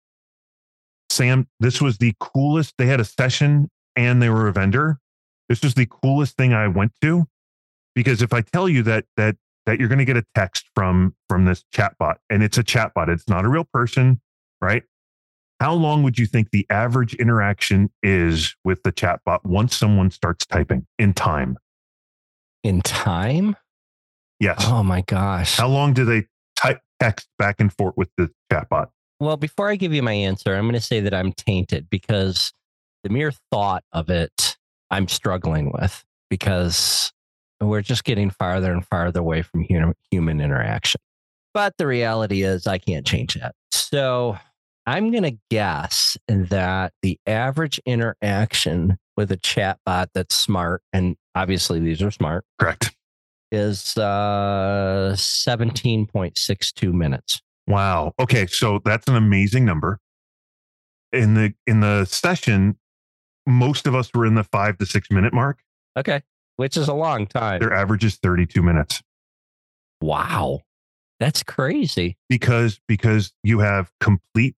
Sam, 1.09 1.47
this 1.59 1.81
was 1.81 1.97
the 1.97 2.13
coolest. 2.19 2.73
They 2.77 2.85
had 2.87 2.99
a 2.99 3.05
session 3.05 3.69
and 3.95 4.21
they 4.21 4.29
were 4.29 4.47
a 4.47 4.53
vendor. 4.53 4.99
This 5.49 5.63
was 5.63 5.73
the 5.73 5.85
coolest 5.85 6.35
thing 6.35 6.53
I 6.53 6.67
went 6.67 6.91
to 7.01 7.25
because 7.95 8.21
if 8.21 8.33
I 8.33 8.41
tell 8.41 8.69
you 8.69 8.83
that 8.83 9.05
that 9.15 9.35
that 9.65 9.79
you're 9.79 9.89
going 9.89 9.99
to 9.99 10.05
get 10.05 10.17
a 10.17 10.25
text 10.35 10.69
from 10.75 11.15
from 11.27 11.45
this 11.45 11.63
chatbot 11.73 12.15
and 12.29 12.43
it's 12.43 12.57
a 12.57 12.63
chatbot, 12.63 13.09
it's 13.09 13.27
not 13.27 13.45
a 13.45 13.49
real 13.49 13.65
person, 13.73 14.21
right? 14.61 14.83
How 15.59 15.73
long 15.73 16.03
would 16.03 16.19
you 16.19 16.27
think 16.27 16.51
the 16.51 16.67
average 16.69 17.15
interaction 17.15 17.89
is 18.03 18.55
with 18.63 18.83
the 18.83 18.91
chatbot 18.91 19.43
once 19.43 19.75
someone 19.75 20.11
starts 20.11 20.45
typing 20.45 20.85
in 20.99 21.13
time? 21.13 21.57
In 22.63 22.81
time? 22.81 23.55
Yes. 24.39 24.63
Oh 24.67 24.83
my 24.83 25.01
gosh. 25.01 25.57
How 25.57 25.67
long 25.67 25.93
do 25.93 26.05
they 26.05 26.27
type 26.55 26.81
text 26.99 27.27
back 27.39 27.55
and 27.59 27.73
forth 27.73 27.97
with 27.97 28.09
the 28.17 28.29
chatbot? 28.51 28.89
Well, 29.19 29.37
before 29.37 29.69
I 29.69 29.75
give 29.75 29.93
you 29.93 30.03
my 30.03 30.13
answer, 30.13 30.55
I'm 30.55 30.65
going 30.65 30.73
to 30.73 30.81
say 30.81 30.99
that 30.99 31.13
I'm 31.13 31.31
tainted 31.33 31.89
because 31.89 32.53
the 33.03 33.09
mere 33.09 33.31
thought 33.51 33.83
of 33.91 34.09
it, 34.09 34.57
I'm 34.91 35.07
struggling 35.07 35.71
with 35.73 36.03
because 36.29 37.11
we're 37.59 37.81
just 37.81 38.03
getting 38.03 38.29
farther 38.29 38.71
and 38.71 38.85
farther 38.85 39.19
away 39.19 39.41
from 39.41 39.61
human, 39.61 39.93
human 40.11 40.39
interaction. 40.39 41.01
But 41.53 41.73
the 41.77 41.87
reality 41.87 42.43
is, 42.43 42.67
I 42.67 42.77
can't 42.77 43.05
change 43.05 43.33
that. 43.35 43.55
So 43.71 44.37
I'm 44.85 45.11
going 45.11 45.23
to 45.23 45.37
guess 45.49 46.15
that 46.27 46.93
the 47.01 47.19
average 47.25 47.79
interaction 47.85 48.97
with 49.15 49.31
a 49.31 49.37
chatbot 49.37 50.09
that's 50.13 50.35
smart, 50.35 50.83
and 50.93 51.15
obviously 51.33 51.79
these 51.79 52.01
are 52.03 52.11
smart, 52.11 52.45
Correct. 52.59 52.95
is 53.51 53.97
uh, 53.97 55.13
17.62 55.15 56.93
minutes. 56.93 57.41
Wow. 57.67 58.13
Okay, 58.19 58.47
so 58.47 58.79
that's 58.83 59.07
an 59.07 59.15
amazing 59.15 59.65
number. 59.65 59.99
In 61.11 61.33
the 61.33 61.53
in 61.65 61.79
the 61.81 62.05
session, 62.05 62.77
most 63.45 63.87
of 63.87 63.95
us 63.95 64.09
were 64.13 64.25
in 64.25 64.35
the 64.35 64.43
5 64.43 64.77
to 64.77 64.85
6 64.85 65.11
minute 65.11 65.33
mark. 65.33 65.59
Okay. 65.97 66.21
Which 66.57 66.75
is 66.75 66.87
a 66.87 66.93
long 66.93 67.27
time. 67.27 67.59
Their 67.59 67.73
average 67.73 68.03
is 68.03 68.15
32 68.17 68.61
minutes 68.61 69.01
Wow. 70.01 70.61
That's 71.19 71.43
crazy. 71.43 72.17
because 72.29 72.79
because 72.87 73.33
you 73.43 73.59
have 73.59 73.91
complete 73.99 74.55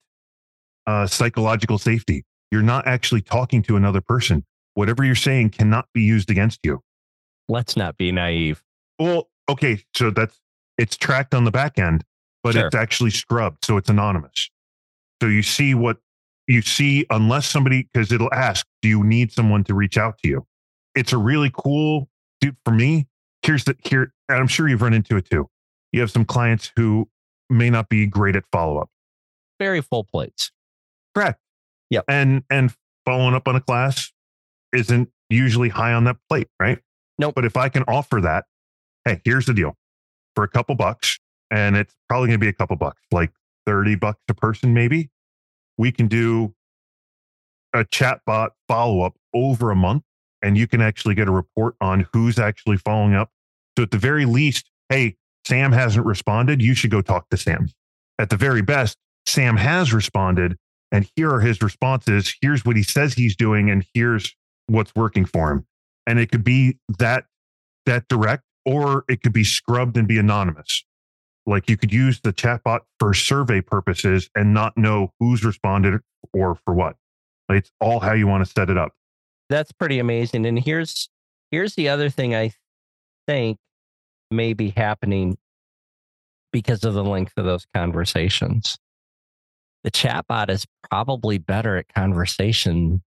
uh, 0.85 1.07
psychological 1.07 1.77
safety. 1.77 2.25
You're 2.51 2.63
not 2.63 2.87
actually 2.87 3.21
talking 3.21 3.61
to 3.63 3.75
another 3.75 4.01
person. 4.01 4.43
Whatever 4.73 5.03
you're 5.03 5.15
saying 5.15 5.51
cannot 5.51 5.87
be 5.93 6.01
used 6.01 6.29
against 6.29 6.59
you. 6.63 6.81
Let's 7.47 7.77
not 7.77 7.97
be 7.97 8.11
naive. 8.11 8.63
Well, 8.97 9.29
okay, 9.47 9.83
so 9.95 10.09
that's 10.09 10.39
it's 10.77 10.97
tracked 10.97 11.33
on 11.33 11.43
the 11.45 11.51
back 11.51 11.77
end, 11.79 12.03
but 12.43 12.53
Sure. 12.53 12.67
it's 12.67 12.75
actually 12.75 13.11
scrubbed, 13.11 13.65
so 13.65 13.77
it's 13.77 13.89
anonymous. 13.89 14.49
So 15.21 15.27
you 15.27 15.43
see 15.43 15.73
what 15.75 15.97
you 16.47 16.61
see, 16.61 17.05
unless 17.09 17.47
somebody, 17.47 17.83
because 17.93 18.11
it'll 18.11 18.33
ask, 18.33 18.65
do 18.81 18.89
you 18.89 19.03
need 19.03 19.31
someone 19.31 19.63
to 19.65 19.73
reach 19.75 19.97
out 19.97 20.17
to 20.19 20.27
you? 20.29 20.47
It's 20.95 21.13
a 21.13 21.17
really 21.17 21.51
cool, 21.55 22.09
dude. 22.41 22.55
For 22.65 22.71
me, 22.71 23.07
here's 23.43 23.63
the 23.65 23.75
here, 23.83 24.13
and 24.27 24.39
I'm 24.39 24.47
sure 24.47 24.67
you've 24.67 24.81
run 24.81 24.93
into 24.93 25.15
it 25.17 25.29
too. 25.29 25.47
You 25.91 26.01
have 26.01 26.09
some 26.11 26.25
clients 26.25 26.71
who 26.75 27.07
may 27.49 27.69
not 27.69 27.89
be 27.89 28.07
great 28.07 28.35
at 28.35 28.45
follow 28.51 28.79
up. 28.79 28.89
Very 29.59 29.81
full 29.81 30.03
plates. 30.03 30.51
Correct. 31.13 31.39
Yep. 31.91 32.05
And 32.07 32.43
and 32.49 32.73
following 33.05 33.35
up 33.35 33.47
on 33.47 33.55
a 33.55 33.61
class 33.61 34.11
isn't 34.73 35.09
usually 35.29 35.69
high 35.69 35.93
on 35.93 36.05
that 36.05 36.17
plate, 36.29 36.47
right? 36.59 36.79
Nope. 37.17 37.35
But 37.35 37.45
if 37.45 37.57
I 37.57 37.69
can 37.69 37.83
offer 37.87 38.21
that, 38.21 38.45
hey, 39.05 39.21
here's 39.23 39.45
the 39.45 39.53
deal. 39.53 39.77
For 40.35 40.43
a 40.43 40.47
couple 40.47 40.75
bucks, 40.75 41.18
and 41.51 41.75
it's 41.75 41.95
probably 42.07 42.27
gonna 42.27 42.39
be 42.39 42.47
a 42.47 42.53
couple 42.53 42.75
bucks, 42.75 43.01
like 43.11 43.31
30 43.65 43.95
bucks 43.95 44.19
a 44.29 44.33
person, 44.33 44.73
maybe. 44.73 45.09
We 45.77 45.91
can 45.91 46.07
do 46.07 46.53
a 47.73 47.85
chatbot 47.85 48.49
follow-up 48.67 49.15
over 49.33 49.71
a 49.71 49.75
month, 49.75 50.03
and 50.41 50.57
you 50.57 50.67
can 50.67 50.81
actually 50.81 51.15
get 51.15 51.27
a 51.27 51.31
report 51.31 51.75
on 51.81 52.07
who's 52.13 52.39
actually 52.39 52.77
following 52.77 53.13
up. 53.13 53.31
So 53.77 53.83
at 53.83 53.91
the 53.91 53.97
very 53.97 54.25
least, 54.25 54.69
hey, 54.89 55.17
Sam 55.45 55.71
hasn't 55.71 56.05
responded. 56.05 56.61
You 56.61 56.73
should 56.73 56.91
go 56.91 57.01
talk 57.01 57.29
to 57.29 57.37
Sam. 57.37 57.69
At 58.17 58.29
the 58.29 58.37
very 58.37 58.61
best, 58.61 58.97
Sam 59.25 59.55
has 59.57 59.93
responded 59.93 60.57
and 60.91 61.09
here 61.15 61.31
are 61.31 61.39
his 61.39 61.61
responses. 61.61 62.33
Here's 62.41 62.65
what 62.65 62.75
he 62.75 62.83
says 62.83 63.13
he's 63.13 63.35
doing, 63.35 63.69
and 63.69 63.85
here's 63.93 64.35
what's 64.67 64.93
working 64.95 65.25
for 65.25 65.51
him. 65.51 65.65
And 66.07 66.19
it 66.19 66.31
could 66.31 66.43
be 66.43 66.77
that 66.97 67.25
that 67.85 68.07
direct, 68.07 68.43
or 68.65 69.03
it 69.07 69.21
could 69.21 69.33
be 69.33 69.43
scrubbed 69.43 69.97
and 69.97 70.07
be 70.07 70.17
anonymous. 70.17 70.83
Like 71.49 71.69
you 71.69 71.77
could 71.77 71.91
use 71.91 72.21
the 72.21 72.31
chatbot 72.31 72.81
for 72.99 73.13
survey 73.13 73.61
purposes 73.61 74.29
and 74.35 74.53
not 74.53 74.77
know 74.77 75.13
who's 75.19 75.43
responded 75.43 76.01
or 76.33 76.55
for 76.55 76.73
what. 76.73 76.95
Like, 77.49 77.59
It's 77.59 77.71
all 77.81 77.99
how 77.99 78.13
you 78.13 78.27
want 78.27 78.45
to 78.45 78.51
set 78.51 78.69
it 78.69 78.77
up. 78.77 78.93
That's 79.49 79.71
pretty 79.71 79.99
amazing. 79.99 80.45
And 80.45 80.59
here's 80.59 81.09
here's 81.51 81.73
the 81.73 81.89
other 81.89 82.09
thing 82.09 82.35
I 82.35 82.51
think 83.27 83.57
may 84.29 84.53
be 84.53 84.69
happening 84.69 85.37
because 86.51 86.83
of 86.83 86.93
the 86.93 87.03
length 87.03 87.33
of 87.37 87.45
those 87.45 87.65
conversations. 87.73 88.77
The 89.83 89.91
chatbot 89.91 90.49
is 90.49 90.65
probably 90.89 91.37
better 91.37 91.77
at 91.77 91.85
conversation 91.93 93.01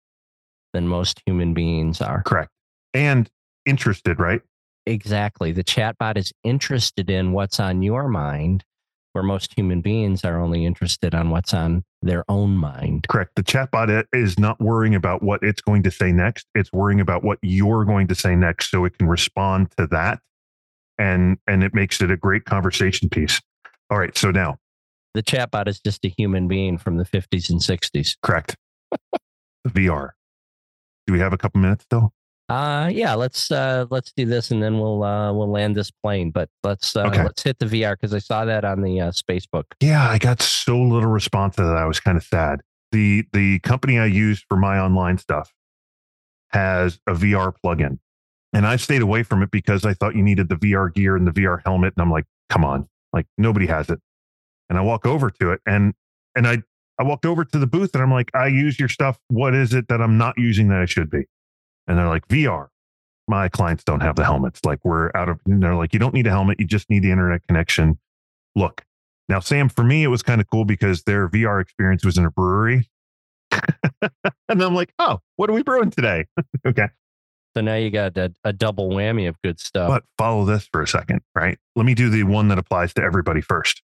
than 0.74 0.88
most 0.88 1.22
human 1.26 1.54
beings 1.54 2.02
are. 2.02 2.24
Correct. 2.24 2.52
And 2.94 3.30
interested, 3.66 4.20
right? 4.20 4.42
Exactly. 4.86 5.52
The 5.52 5.64
chatbot 5.64 6.18
is 6.18 6.34
interested 6.44 7.10
in 7.10 7.32
what's 7.34 7.60
on 7.60 7.82
your 7.82 8.08
mind, 8.08 8.64
where 9.14 9.24
most 9.24 9.54
human 9.56 9.82
beings 9.82 10.26
are 10.26 10.40
only 10.40 10.66
interested 10.66 11.14
on 11.14 11.30
what's 11.30 11.54
on 11.54 11.84
their 12.02 12.24
own 12.30 12.52
mind. 12.56 13.06
Correct. 13.08 13.32
The 13.36 13.44
chatbot 13.44 14.06
is 14.14 14.40
not 14.40 14.60
worrying 14.60 14.96
about 14.96 15.22
what 15.22 15.44
it's 15.44 15.62
going 15.62 15.84
to 15.84 15.92
say 15.92 16.12
next. 16.12 16.48
It's 16.56 16.72
worrying 16.74 17.00
about 17.00 17.24
what 17.24 17.38
you're 17.44 17.86
going 17.86 18.08
to 18.08 18.16
say 18.16 18.36
next 18.36 18.72
so 18.72 18.86
it 18.86 18.98
can 18.98 19.08
respond 19.08 19.72
to 19.78 19.86
that. 19.88 20.20
And 20.98 21.38
and 21.48 21.64
it 21.64 21.74
makes 21.74 22.02
it 22.02 22.10
a 22.12 22.18
great 22.18 22.46
conversation 22.46 23.10
piece. 23.10 23.40
All 23.90 24.00
right. 24.00 24.16
So 24.18 24.32
now, 24.32 24.58
The 25.14 25.24
chatbot 25.24 25.68
is 25.68 25.80
just 25.80 26.04
a 26.06 26.10
human 26.10 26.48
being 26.48 26.78
from 26.78 26.98
the 26.98 27.06
50s 27.06 27.50
and 27.50 27.60
60s. 27.60 28.16
correct. 28.24 28.56
VR. 29.68 30.10
Do 31.08 31.14
we 31.14 31.20
have 31.20 31.34
a 31.34 31.38
couple 31.38 31.62
minutes 31.62 31.84
still? 31.86 32.14
Uh 32.50 32.90
yeah, 32.92 33.14
let's 33.14 33.50
uh 33.50 33.86
let's 33.90 34.12
do 34.12 34.26
this 34.26 34.52
and 34.52 34.62
then 34.62 34.78
we'll 34.80 35.04
uh 35.04 35.32
we'll 35.32 35.50
land 35.50 35.76
this 35.76 35.90
plane. 35.90 36.32
But 36.32 36.50
let's 36.64 36.96
uh 36.96 37.04
Okay. 37.04 37.24
let's 37.24 37.42
hit 37.42 37.60
the 37.60 37.66
VR 37.66 37.94
because 37.94 38.14
I 38.14 38.20
saw 38.20 38.44
that 38.46 38.66
on 38.66 38.82
the 38.82 39.00
uh 39.00 39.12
space 39.12 39.46
book. 39.46 39.68
Yeah, 39.80 40.08
I 40.10 40.18
got 40.18 40.42
so 40.42 40.78
little 40.82 41.10
response 41.10 41.56
to 41.56 41.64
that. 41.64 41.78
I 41.78 41.86
was 41.86 42.00
kind 42.00 42.18
of 42.18 42.24
sad. 42.24 42.62
The 42.92 43.24
the 43.32 43.60
company 43.60 44.00
I 44.00 44.06
use 44.06 44.44
for 44.50 44.58
my 44.58 44.80
online 44.80 45.18
stuff 45.18 45.54
has 46.50 47.00
a 47.08 47.14
VR 47.14 47.54
plugin. 47.64 48.00
And 48.54 48.68
I 48.68 48.76
stayed 48.76 49.02
away 49.02 49.24
from 49.24 49.42
it 49.44 49.50
because 49.50 49.86
I 49.86 49.94
thought 49.94 50.14
you 50.16 50.24
needed 50.24 50.50
the 50.50 50.56
VR 50.56 50.94
gear 50.94 51.16
and 51.16 51.26
the 51.26 51.32
VR 51.32 51.62
helmet. 51.66 51.94
And 51.96 52.02
I'm 52.02 52.12
like, 52.12 52.26
come 52.50 52.66
on, 52.66 52.90
like 53.14 53.26
nobody 53.38 53.68
has 53.68 53.90
it. 53.90 54.00
And 54.70 54.78
I 54.78 54.82
walk 54.82 55.06
over 55.06 55.30
to 55.30 55.52
it 55.52 55.62
and 55.66 55.94
and 56.36 56.46
I 56.48 56.58
I 57.00 57.04
walked 57.04 57.26
over 57.26 57.46
to 57.46 57.58
the 57.58 57.66
booth 57.68 57.94
and 57.94 58.04
I'm 58.04 58.12
like, 58.12 58.30
I 58.36 58.48
use 58.48 58.78
your 58.78 58.90
stuff. 58.90 59.18
What 59.30 59.56
is 59.56 59.74
it 59.74 59.88
that 59.88 60.02
I'm 60.02 60.18
not 60.18 60.38
using 60.38 60.68
that 60.68 60.82
I 60.82 60.86
should 60.86 61.10
be? 61.10 61.24
And 61.92 62.00
they're 62.00 62.08
like, 62.08 62.26
VR. 62.30 62.68
My 63.28 63.50
clients 63.50 63.84
don't 63.84 64.00
have 64.00 64.16
the 64.16 64.24
helmets. 64.24 64.62
Like 64.64 64.80
we're 64.86 65.12
out 65.14 65.28
of 65.28 65.42
and 65.46 65.62
they're 65.62 65.76
like, 65.76 65.92
you 65.92 66.00
don't 66.00 66.14
need 66.14 66.26
a 66.26 66.30
helmet, 66.30 66.58
you 66.58 66.66
just 66.66 66.90
need 66.90 67.04
the 67.04 67.12
internet 67.12 67.46
connection. 67.48 68.00
Look, 68.56 68.86
now, 69.28 69.42
Sam, 69.42 69.68
for 69.68 69.84
me, 69.84 70.04
it 70.04 70.08
was 70.08 70.24
kind 70.24 70.40
of 70.40 70.50
cool 70.50 70.64
because 70.64 71.04
their 71.04 71.28
VR 71.28 71.62
experience 71.62 72.06
was 72.06 72.18
in 72.18 72.24
a 72.24 72.32
brewery. 72.32 72.90
and 73.52 74.64
I'm 74.64 74.74
like, 74.74 74.94
oh, 75.00 75.20
what 75.36 75.50
are 75.50 75.54
we 75.54 75.64
brewing 75.64 75.92
today? 75.92 76.28
okay. 76.66 76.88
So 77.56 77.62
now 77.62 77.76
you 77.76 77.90
got 77.92 78.18
a, 78.18 78.34
a 78.46 78.54
double 78.54 78.90
whammy 78.90 79.28
of 79.28 79.42
good 79.42 79.60
stuff. 79.60 79.90
But 79.90 80.04
follow 80.18 80.46
this 80.46 80.70
for 80.72 80.82
a 80.82 80.88
second, 80.88 81.22
right? 81.36 81.58
Let 81.76 81.86
me 81.86 81.94
do 81.94 82.10
the 82.10 82.24
one 82.24 82.48
that 82.48 82.58
applies 82.58 82.94
to 82.94 83.04
everybody 83.04 83.42
first. 83.42 83.82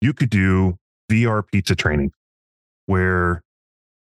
You 0.00 0.12
could 0.12 0.30
do 0.30 0.78
VR 1.10 1.44
pizza 1.44 1.74
training 1.74 2.12
where 2.86 3.42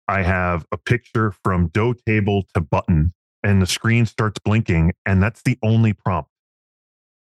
I 0.08 0.24
have 0.24 0.65
a 0.72 0.78
picture 0.78 1.34
from 1.44 1.68
dough 1.68 1.94
table 1.94 2.46
to 2.56 2.62
button 2.62 3.13
and 3.43 3.62
the 3.62 3.67
screen 3.67 4.06
starts 4.06 4.39
blinking. 4.39 4.93
And 5.06 5.21
that's 5.21 5.41
the 5.41 5.58
only 5.63 5.93
prompt. 5.93 6.30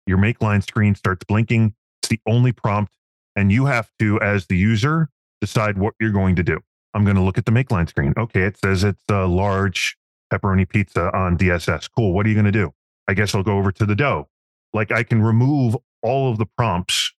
Your 0.05 0.17
make 0.17 0.41
line 0.41 0.61
screen 0.61 0.95
starts 0.95 1.23
blinking. 1.25 1.75
It's 2.01 2.09
the 2.09 2.19
only 2.27 2.51
prompt. 2.51 2.93
And 3.35 3.51
you 3.51 3.65
have 3.65 3.89
to, 3.99 4.19
as 4.21 4.47
the 4.47 4.57
user, 4.57 5.09
decide 5.41 5.77
what 5.77 5.93
you're 5.99 6.11
going 6.11 6.35
to 6.37 6.43
do. 6.43 6.59
I'm 6.93 7.03
going 7.03 7.17
to 7.17 7.21
look 7.21 7.37
at 7.37 7.45
the 7.45 7.51
make 7.51 7.71
line 7.71 7.87
screen. 7.87 8.13
Okay, 8.17 8.41
it 8.41 8.57
says 8.57 8.83
it's 8.83 9.03
a 9.09 9.27
large 9.27 9.97
pepperoni 10.33 10.67
pizza 10.67 11.15
on 11.15 11.37
DSS. 11.37 11.89
Cool. 11.95 12.13
What 12.13 12.25
are 12.25 12.29
you 12.29 12.35
going 12.35 12.45
to 12.45 12.51
do? 12.51 12.73
I 13.07 13.13
guess 13.13 13.35
I'll 13.35 13.43
go 13.43 13.57
over 13.57 13.71
to 13.71 13.85
the 13.85 13.95
dough. 13.95 14.27
Like 14.73 14.91
I 14.91 15.03
can 15.03 15.21
remove 15.21 15.77
all 16.01 16.31
of 16.31 16.37
the 16.37 16.45
prompts 16.45 17.13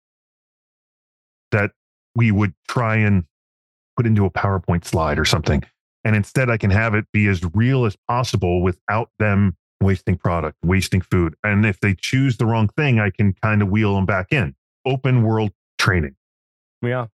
that 1.53 1.73
we 2.15 2.31
would 2.31 2.55
try 2.67 2.97
and 2.97 3.25
put 3.97 4.07
into 4.07 4.25
a 4.25 4.31
PowerPoint 4.31 4.85
slide 4.85 5.19
or 5.19 5.25
something. 5.25 5.63
And 6.05 6.15
instead, 6.17 6.49
I 6.51 6.57
can 6.57 6.71
have 6.71 6.95
it 6.95 7.07
be 7.13 7.27
as 7.27 7.43
real 7.55 7.85
as 7.85 7.97
possible 8.09 8.63
without 8.63 9.11
them 9.19 9.57
wasting 9.81 10.17
product, 10.17 10.57
wasting 10.65 11.01
food. 11.01 11.35
And 11.45 11.65
if 11.67 11.81
they 11.81 11.95
choose 11.95 12.37
the 12.37 12.47
wrong 12.47 12.69
thing, 12.69 12.99
I 12.99 13.11
can 13.11 13.35
kind 13.35 13.63
of 13.63 13.69
wheel 13.69 13.95
them 13.95 14.07
back 14.07 14.29
in. 14.33 14.55
Open 14.85 15.23
world 15.23 15.53
training. 15.79 16.17
yeah. 16.83 17.07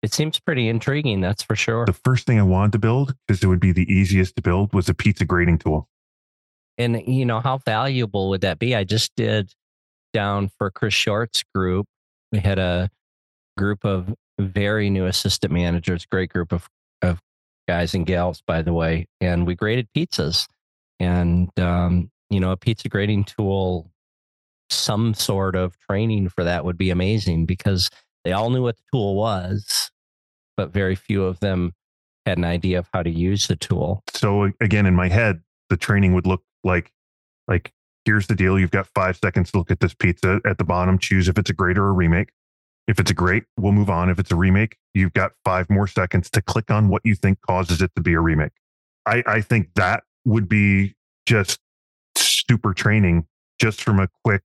It 0.00 0.14
seems 0.14 0.38
pretty 0.38 0.68
intriguing, 0.68 1.20
that's 1.20 1.42
for 1.42 1.56
sure. 1.56 1.84
The 1.84 1.92
first 1.92 2.24
thing 2.24 2.38
I 2.38 2.44
wanted 2.44 2.70
to 2.72 2.78
build, 2.78 3.16
because 3.26 3.42
it 3.42 3.48
would 3.48 3.58
be 3.58 3.72
the 3.72 3.92
easiest 3.92 4.36
to 4.36 4.42
build, 4.42 4.72
was 4.72 4.88
a 4.88 4.94
pizza 4.94 5.24
grading 5.24 5.58
tool. 5.58 5.88
And 6.78 7.02
you 7.08 7.26
know, 7.26 7.40
how 7.40 7.58
valuable 7.58 8.28
would 8.28 8.42
that 8.42 8.60
be? 8.60 8.76
I 8.76 8.84
just 8.84 9.10
did 9.16 9.52
down 10.12 10.50
for 10.56 10.70
Chris 10.70 10.94
Short's 10.94 11.42
group. 11.52 11.86
We 12.30 12.38
had 12.38 12.60
a 12.60 12.90
group 13.56 13.84
of 13.84 14.14
very 14.38 14.88
new 14.88 15.06
assistant 15.06 15.52
managers, 15.52 16.06
great 16.06 16.30
group 16.30 16.52
of, 16.52 16.68
guys 17.68 17.94
and 17.94 18.06
gals, 18.06 18.42
by 18.46 18.62
the 18.62 18.72
way. 18.72 19.06
And 19.20 19.46
we 19.46 19.54
graded 19.54 19.88
pizzas. 19.94 20.48
And 20.98 21.56
um, 21.60 22.10
you 22.30 22.40
know, 22.40 22.50
a 22.50 22.56
pizza 22.56 22.88
grading 22.88 23.24
tool, 23.24 23.92
some 24.70 25.14
sort 25.14 25.54
of 25.54 25.78
training 25.78 26.30
for 26.30 26.42
that 26.42 26.64
would 26.64 26.76
be 26.76 26.90
amazing 26.90 27.46
because 27.46 27.88
they 28.24 28.32
all 28.32 28.50
knew 28.50 28.62
what 28.62 28.76
the 28.76 28.82
tool 28.92 29.14
was, 29.14 29.90
but 30.56 30.72
very 30.72 30.96
few 30.96 31.24
of 31.24 31.38
them 31.40 31.72
had 32.26 32.38
an 32.38 32.44
idea 32.44 32.78
of 32.78 32.88
how 32.92 33.02
to 33.02 33.10
use 33.10 33.46
the 33.46 33.56
tool. 33.56 34.02
so 34.12 34.50
again 34.60 34.84
in 34.84 34.94
my 34.94 35.08
head 35.08 35.40
the 35.70 35.78
training 35.78 36.12
would 36.12 36.26
look 36.26 36.42
like 36.62 36.92
like 37.46 37.72
here's 38.04 38.26
the 38.26 38.34
deal 38.34 38.58
you've 38.58 38.70
got 38.70 38.86
five 38.86 39.16
seconds 39.16 39.50
to 39.50 39.56
look 39.56 39.70
at 39.70 39.80
this 39.80 39.94
pizza 39.94 40.38
at 40.44 40.58
the 40.58 40.64
bottom 40.64 40.98
choose 40.98 41.26
if 41.28 41.38
it's 41.38 41.48
a 41.48 41.54
great 41.54 41.78
or 41.78 41.88
a 41.88 41.92
remake 41.92 42.30
if 42.88 42.98
it's 42.98 43.10
a 43.10 43.14
great 43.14 43.44
we'll 43.56 43.72
move 43.72 43.90
on. 43.90 44.10
If 44.10 44.18
it's 44.18 44.32
a 44.32 44.36
remake 44.36 44.76
you've 44.94 45.12
got 45.12 45.32
five 45.44 45.70
more 45.70 45.86
seconds 45.86 46.28
to 46.30 46.42
click 46.42 46.70
on 46.70 46.88
what 46.88 47.02
you 47.04 47.14
think 47.14 47.40
causes 47.42 47.80
it 47.80 47.92
to 47.94 48.02
be 48.02 48.14
a 48.14 48.20
remake. 48.20 48.52
I 49.06 49.22
i 49.26 49.40
think 49.40 49.70
that 49.76 50.02
would 50.24 50.48
be 50.48 50.96
just 51.26 51.60
super 52.16 52.74
training 52.74 53.26
just 53.60 53.82
from 53.82 54.00
a 54.00 54.08
quick 54.24 54.42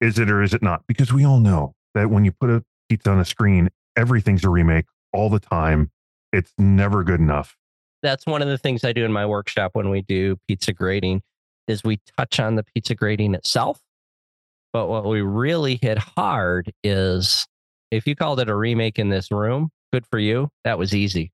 is 0.00 0.18
it 0.18 0.30
or 0.30 0.42
is 0.42 0.52
it 0.54 0.62
not? 0.62 0.84
Because 0.88 1.12
we 1.12 1.24
all 1.24 1.38
know 1.38 1.74
that 1.94 2.10
when 2.10 2.24
you 2.24 2.32
put 2.32 2.50
a 2.50 2.64
pizza 2.88 3.10
on 3.10 3.20
a 3.20 3.24
screen 3.24 3.68
everything's 3.96 4.44
a 4.44 4.48
remake 4.48 4.86
all 5.12 5.28
the 5.28 5.40
time. 5.40 5.90
It's 6.32 6.52
never 6.58 7.04
good 7.04 7.20
enough. 7.20 7.56
That's 8.02 8.26
one 8.26 8.42
of 8.42 8.48
the 8.48 8.58
things 8.58 8.84
I 8.84 8.92
do 8.92 9.04
in 9.04 9.12
my 9.12 9.26
workshop 9.26 9.72
when 9.74 9.90
we 9.90 10.02
do 10.02 10.36
pizza 10.48 10.72
grading 10.72 11.22
is 11.68 11.84
we 11.84 12.00
touch 12.16 12.40
on 12.40 12.56
the 12.56 12.64
pizza 12.64 12.94
grading 12.94 13.34
itself. 13.34 13.80
But 14.72 14.88
what 14.88 15.04
we 15.04 15.20
really 15.20 15.78
hit 15.80 15.98
hard 15.98 16.72
is 16.82 17.46
if 17.90 18.06
you 18.06 18.16
called 18.16 18.40
it 18.40 18.48
a 18.48 18.56
remake 18.56 18.98
in 18.98 19.10
this 19.10 19.30
room, 19.30 19.70
good 19.92 20.06
for 20.06 20.18
you. 20.18 20.48
That 20.64 20.78
was 20.78 20.94
easy. 20.94 21.32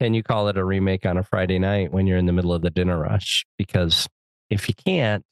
Can 0.00 0.12
you 0.12 0.22
call 0.22 0.48
it 0.48 0.58
a 0.58 0.64
remake 0.64 1.06
on 1.06 1.16
a 1.16 1.22
Friday 1.22 1.58
night 1.58 1.92
when 1.92 2.06
you're 2.06 2.18
in 2.18 2.26
the 2.26 2.32
middle 2.32 2.52
of 2.52 2.60
the 2.60 2.70
dinner 2.70 2.98
rush? 2.98 3.46
Because 3.56 4.06
if 4.50 4.68
you 4.68 4.74
can't, 4.74 5.24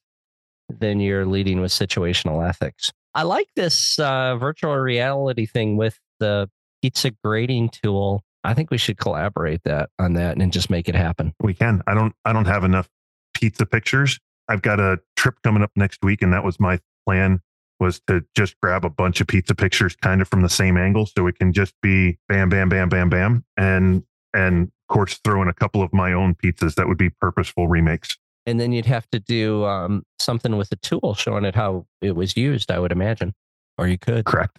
then 0.71 1.01
you're 1.01 1.27
leading 1.27 1.61
with 1.61 1.71
situational 1.71 2.47
ethics. 2.47 2.91
I 3.15 3.25
like 3.25 3.49
this 3.55 3.99
uh, 3.99 4.37
virtual 4.37 4.77
reality 4.77 5.45
thing 5.45 5.77
with 5.77 5.99
the 6.19 6.49
pizza 6.81 7.11
grading 7.23 7.69
tool 7.69 8.23
I 8.45 8.53
think 8.53 8.71
we 8.71 8.79
should 8.79 8.99
collaborate 8.99 9.63
that 9.65 9.89
on 9.99 10.13
that 10.15 10.37
and 10.37 10.53
just 10.53 10.69
make 10.69 10.89
it 10.89 10.95
happen. 10.95 11.35
We 11.41 11.55
can. 11.55 11.83
I 11.87 11.95
don't. 11.95 12.15
I 12.25 12.33
don't 12.33 12.45
have 12.45 12.63
enough 12.63 12.89
pizza 13.33 13.65
pictures. 13.65 14.21
I've 14.49 14.61
got 14.61 14.79
a 14.79 15.01
trip 15.17 15.37
coming 15.43 15.63
up 15.63 15.71
next 15.75 16.01
week, 16.03 16.21
and 16.21 16.33
that 16.35 16.45
was 16.45 16.61
my 16.61 16.79
plan 17.07 17.41
was 17.81 18.01
to 18.07 18.25
just 18.37 18.55
grab 18.63 18.85
a 18.85 18.91
bunch 18.91 19.21
of 19.21 19.27
pizza 19.27 19.55
pictures, 19.55 19.97
kind 19.97 20.23
of 20.23 20.29
from 20.29 20.43
the 20.43 20.49
same 20.49 20.77
angle, 20.77 21.07
so 21.07 21.27
it 21.27 21.39
can 21.39 21.53
just 21.53 21.75
be 21.83 22.19
bam, 22.29 22.49
bam, 22.49 22.69
bam, 22.69 22.89
bam, 22.89 23.09
bam, 23.09 23.45
and 23.57 24.03
and 24.33 24.65
of 24.65 24.95
course 24.95 25.21
throw 25.25 25.43
in 25.43 25.49
a 25.49 25.55
couple 25.55 25.83
of 25.83 25.93
my 25.93 26.13
own 26.13 26.35
pizzas 26.35 26.75
that 26.75 26.89
would 26.89 26.99
be 26.99 27.11
purposeful 27.11 27.69
remakes. 27.69 28.17
And 28.47 28.61
then 28.61 28.73
you'd 28.73 28.87
have 28.87 29.09
to 29.11 29.19
do 29.19 29.65
um, 29.65 30.05
something 30.19 30.57
with 30.57 30.69
the 30.69 30.77
tool 30.77 31.15
showing 31.15 31.45
it 31.45 31.55
how 31.55 31.87
it 32.03 32.15
was 32.15 32.37
used, 32.37 32.71
I 32.71 32.79
would 32.79 32.93
imagine. 32.93 33.35
Or 33.79 33.89
you 33.89 33.99
could. 33.99 34.27
Correct. 34.27 34.59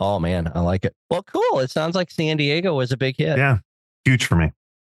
Oh, 0.00 0.18
man. 0.18 0.52
I 0.54 0.60
like 0.60 0.84
it. 0.84 0.94
Well, 1.08 1.22
cool. 1.22 1.60
It 1.60 1.70
sounds 1.70 1.94
like 1.94 2.10
San 2.10 2.36
Diego 2.36 2.74
was 2.74 2.92
a 2.92 2.96
big 2.96 3.16
hit. 3.16 3.38
Yeah, 3.38 3.58
huge 4.04 4.26
for 4.26 4.36
me. 4.36 4.52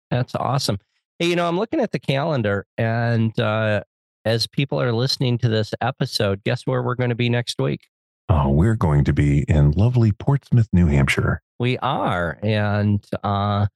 That's 0.10 0.36
awesome. 0.36 0.80
Hey, 1.18 1.28
you 1.28 1.36
know, 1.36 1.48
I'm 1.48 1.58
looking 1.58 1.82
at 1.82 1.92
the 1.92 2.00
calendar, 2.00 2.66
and 2.78 3.38
uh, 3.40 3.84
as 4.26 4.48
people 4.48 4.82
are 4.82 4.92
listening 4.92 5.38
to 5.40 5.50
this 5.50 5.74
episode, 5.82 6.44
guess 6.44 6.66
where 6.66 6.82
we're 6.82 6.96
going 6.96 7.10
to 7.10 7.16
be 7.16 7.30
next 7.30 7.60
week? 7.60 7.88
Oh, 8.30 8.50
we're 8.50 8.76
going 8.76 9.04
to 9.06 9.14
be 9.14 9.46
in 9.48 9.72
lovely 9.72 10.12
Portsmouth, 10.12 10.68
New 10.72 10.88
Hampshire. 10.88 11.42
We 11.60 11.78
are. 11.80 12.38
And 12.44 13.04
uh, 13.24 13.68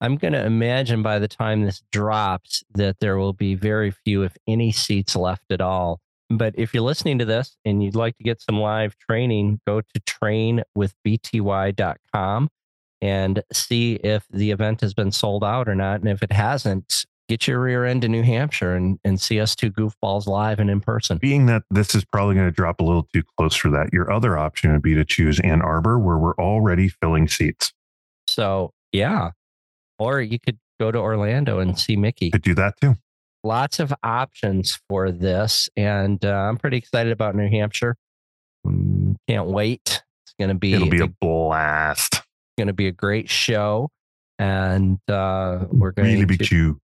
I'm 0.00 0.16
going 0.16 0.34
to 0.34 0.44
imagine 0.44 1.02
by 1.02 1.18
the 1.18 1.28
time 1.28 1.64
this 1.64 1.82
drops 1.90 2.62
that 2.74 3.00
there 3.00 3.18
will 3.18 3.32
be 3.32 3.54
very 3.54 3.90
few, 3.90 4.22
if 4.22 4.36
any, 4.46 4.70
seats 4.70 5.16
left 5.16 5.50
at 5.50 5.60
all. 5.60 6.00
But 6.30 6.54
if 6.56 6.72
you're 6.72 6.82
listening 6.82 7.18
to 7.18 7.24
this 7.24 7.56
and 7.64 7.82
you'd 7.82 7.96
like 7.96 8.16
to 8.18 8.24
get 8.24 8.40
some 8.40 8.60
live 8.60 8.96
training, 8.98 9.60
go 9.66 9.80
to 9.80 10.00
trainwithbty.com 10.00 12.48
and 13.02 13.42
see 13.52 13.94
if 13.96 14.24
the 14.30 14.50
event 14.50 14.80
has 14.80 14.94
been 14.94 15.12
sold 15.12 15.44
out 15.44 15.68
or 15.68 15.74
not. 15.74 16.00
And 16.00 16.08
if 16.08 16.22
it 16.22 16.32
hasn't, 16.32 17.04
get 17.28 17.46
your 17.48 17.60
rear 17.60 17.84
end 17.84 18.02
to 18.02 18.08
New 18.08 18.22
Hampshire 18.22 18.74
and, 18.74 18.98
and 19.04 19.20
see 19.20 19.40
us 19.40 19.54
two 19.56 19.70
goofballs 19.70 20.26
live 20.26 20.58
and 20.60 20.68
in 20.70 20.80
person. 20.80 21.18
Being 21.18 21.46
that 21.46 21.62
this 21.70 21.94
is 21.94 22.04
probably 22.04 22.34
going 22.34 22.46
to 22.48 22.52
drop 22.52 22.80
a 22.80 22.84
little 22.84 23.08
too 23.12 23.22
close 23.38 23.54
for 23.54 23.70
that, 23.70 23.92
your 23.92 24.12
other 24.12 24.36
option 24.36 24.72
would 24.72 24.82
be 24.82 24.94
to 24.94 25.04
choose 25.04 25.40
Ann 25.40 25.62
Arbor, 25.62 25.98
where 25.98 26.18
we're 26.18 26.34
already 26.36 26.88
filling 26.88 27.28
seats. 27.28 27.72
So, 28.26 28.72
yeah. 28.92 29.30
Or 29.98 30.20
you 30.20 30.38
could 30.38 30.58
go 30.80 30.90
to 30.90 30.98
Orlando 30.98 31.60
and 31.60 31.78
see 31.78 31.96
Mickey. 31.96 32.30
Could 32.30 32.42
do 32.42 32.54
that 32.56 32.74
too. 32.80 32.96
lots 33.44 33.78
of 33.80 33.92
options 34.02 34.78
for 34.88 35.10
this, 35.12 35.68
and 35.76 36.24
uh, 36.24 36.30
I'm 36.32 36.56
pretty 36.56 36.76
excited 36.78 37.12
about 37.12 37.34
New 37.36 37.48
Hampshire. 37.48 37.96
Mm, 38.66 39.16
Can't 39.28 39.46
wait. 39.46 40.02
It's 40.24 40.34
going 40.38 40.48
to 40.48 40.54
be 40.54 40.72
It'll 40.74 40.88
be 40.88 41.00
a 41.00 41.04
it's 41.04 41.14
blast. 41.20 42.22
going 42.58 42.66
to 42.68 42.72
be 42.72 42.88
a 42.88 42.92
great 42.92 43.28
show, 43.30 43.88
and 44.38 44.98
uh, 45.08 45.66
we're 45.70 45.92
going 45.92 46.12
Really 46.12 46.24
big 46.24 46.38
to 46.40 46.44
chew. 46.44 46.78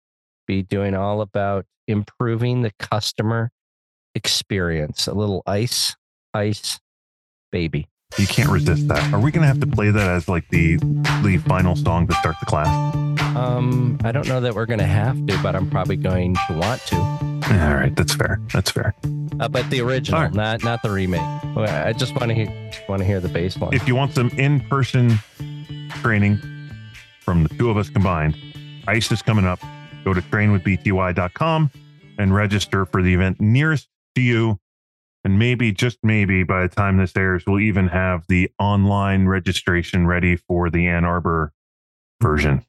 Be 0.47 0.63
doing 0.63 0.95
all 0.95 1.21
about 1.21 1.65
improving 1.87 2.61
the 2.61 2.71
customer 2.79 3.51
experience. 4.15 5.07
A 5.07 5.13
little 5.13 5.43
ice, 5.45 5.95
ice, 6.33 6.79
baby. 7.51 7.87
You 8.17 8.27
can't 8.27 8.49
resist 8.49 8.87
that. 8.89 9.13
Are 9.13 9.19
we 9.19 9.31
going 9.31 9.43
to 9.43 9.47
have 9.47 9.61
to 9.61 9.67
play 9.67 9.89
that 9.89 10.09
as 10.09 10.27
like 10.27 10.47
the 10.49 10.77
the 11.23 11.41
final 11.47 11.75
song 11.75 12.07
to 12.07 12.13
start 12.15 12.35
the 12.39 12.45
class? 12.45 12.67
Um, 13.37 13.97
I 14.03 14.11
don't 14.11 14.27
know 14.27 14.41
that 14.41 14.53
we're 14.53 14.65
going 14.65 14.79
to 14.79 14.85
have 14.85 15.25
to, 15.27 15.39
but 15.41 15.55
I'm 15.55 15.69
probably 15.69 15.95
going 15.95 16.35
to 16.47 16.53
want 16.57 16.81
to. 16.87 16.97
All 16.97 17.75
right, 17.75 17.95
that's 17.95 18.13
fair. 18.13 18.39
That's 18.53 18.71
fair. 18.71 18.93
Uh, 19.39 19.47
but 19.47 19.69
the 19.69 19.79
original, 19.81 20.21
right. 20.21 20.33
not 20.33 20.63
not 20.63 20.81
the 20.83 20.91
remake. 20.91 21.21
I 21.55 21.93
just 21.93 22.13
want 22.15 22.29
to 22.29 22.35
hear, 22.35 22.71
want 22.89 22.99
to 22.99 23.05
hear 23.05 23.19
the 23.21 23.29
bass 23.29 23.57
line. 23.57 23.73
If 23.73 23.87
you 23.87 23.95
want 23.95 24.13
some 24.13 24.29
in 24.31 24.59
person 24.61 25.17
training 26.01 26.37
from 27.21 27.43
the 27.43 27.49
two 27.49 27.69
of 27.69 27.77
us 27.77 27.89
combined, 27.89 28.35
ICE 28.87 29.11
is 29.11 29.21
coming 29.21 29.45
up. 29.45 29.59
Go 30.03 30.13
to 30.13 30.21
trainwithbty.com 30.21 31.71
and 32.17 32.35
register 32.35 32.85
for 32.85 33.01
the 33.01 33.13
event 33.13 33.39
nearest 33.39 33.87
to 34.15 34.21
you. 34.21 34.59
And 35.23 35.37
maybe, 35.37 35.71
just 35.71 35.99
maybe, 36.01 36.43
by 36.43 36.63
the 36.63 36.69
time 36.69 36.97
this 36.97 37.15
airs, 37.15 37.43
we'll 37.45 37.59
even 37.59 37.87
have 37.89 38.25
the 38.27 38.49
online 38.57 39.27
registration 39.27 40.07
ready 40.07 40.35
for 40.35 40.71
the 40.71 40.87
Ann 40.87 41.05
Arbor 41.05 41.53
version. 42.21 42.65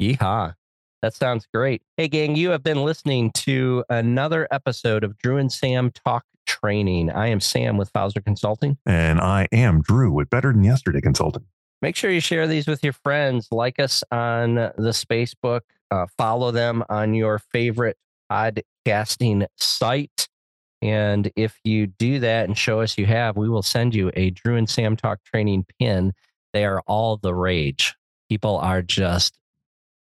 Yeehaw. 0.00 0.54
That 1.02 1.14
sounds 1.14 1.46
great. 1.52 1.82
Hey, 1.96 2.08
gang, 2.08 2.36
you 2.36 2.50
have 2.50 2.62
been 2.62 2.84
listening 2.84 3.30
to 3.32 3.84
another 3.88 4.48
episode 4.50 5.04
of 5.04 5.16
Drew 5.18 5.36
and 5.36 5.52
Sam 5.52 5.90
Talk 5.90 6.24
Training. 6.46 7.10
I 7.10 7.28
am 7.28 7.40
Sam 7.40 7.76
with 7.76 7.90
Fowler 7.90 8.20
Consulting. 8.24 8.76
And 8.84 9.20
I 9.20 9.46
am 9.52 9.82
Drew 9.82 10.10
with 10.10 10.28
Better 10.30 10.52
Than 10.52 10.64
Yesterday 10.64 11.00
Consulting. 11.00 11.44
Make 11.82 11.96
sure 11.96 12.10
you 12.10 12.20
share 12.20 12.46
these 12.46 12.66
with 12.66 12.82
your 12.82 12.94
friends. 12.94 13.48
Like 13.50 13.78
us 13.78 14.02
on 14.10 14.54
the 14.54 14.92
Spacebook. 14.92 15.60
Uh, 15.90 16.06
follow 16.18 16.50
them 16.50 16.84
on 16.88 17.14
your 17.14 17.38
favorite 17.38 17.96
podcasting 18.30 19.46
site. 19.56 20.28
And 20.82 21.30
if 21.36 21.58
you 21.64 21.86
do 21.86 22.20
that 22.20 22.46
and 22.46 22.56
show 22.56 22.80
us 22.80 22.98
you 22.98 23.06
have, 23.06 23.36
we 23.36 23.48
will 23.48 23.62
send 23.62 23.94
you 23.94 24.10
a 24.14 24.30
Drew 24.30 24.56
and 24.56 24.68
Sam 24.68 24.96
Talk 24.96 25.20
Training 25.24 25.64
pin. 25.78 26.12
They 26.52 26.64
are 26.64 26.82
all 26.86 27.16
the 27.16 27.34
rage. 27.34 27.94
People 28.28 28.58
are 28.58 28.82
just 28.82 29.38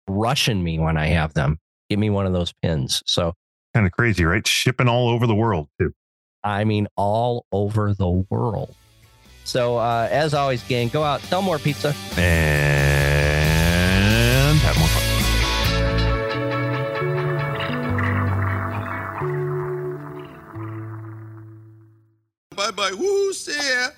rushing 0.08 0.62
me 0.62 0.78
when 0.78 0.96
I 0.96 1.06
have 1.06 1.34
them. 1.34 1.58
Give 1.88 1.98
me 1.98 2.10
one 2.10 2.26
of 2.26 2.32
those 2.32 2.52
pins. 2.62 3.02
So, 3.06 3.34
Kind 3.74 3.86
of 3.86 3.92
crazy, 3.92 4.24
right? 4.24 4.46
Shipping 4.46 4.88
all 4.88 5.08
over 5.08 5.26
the 5.26 5.34
world, 5.34 5.68
too. 5.78 5.92
I 6.42 6.64
mean, 6.64 6.88
all 6.96 7.46
over 7.52 7.94
the 7.94 8.08
world. 8.08 8.74
So, 9.44 9.78
uh, 9.78 10.08
as 10.10 10.34
always, 10.34 10.62
gang, 10.64 10.88
go 10.88 11.04
out, 11.04 11.20
sell 11.22 11.42
more 11.42 11.58
pizza. 11.58 11.94
And 12.16 12.89
Bye 22.70 22.90
bye, 22.90 22.96
who's 22.96 23.46
here? 23.46 23.92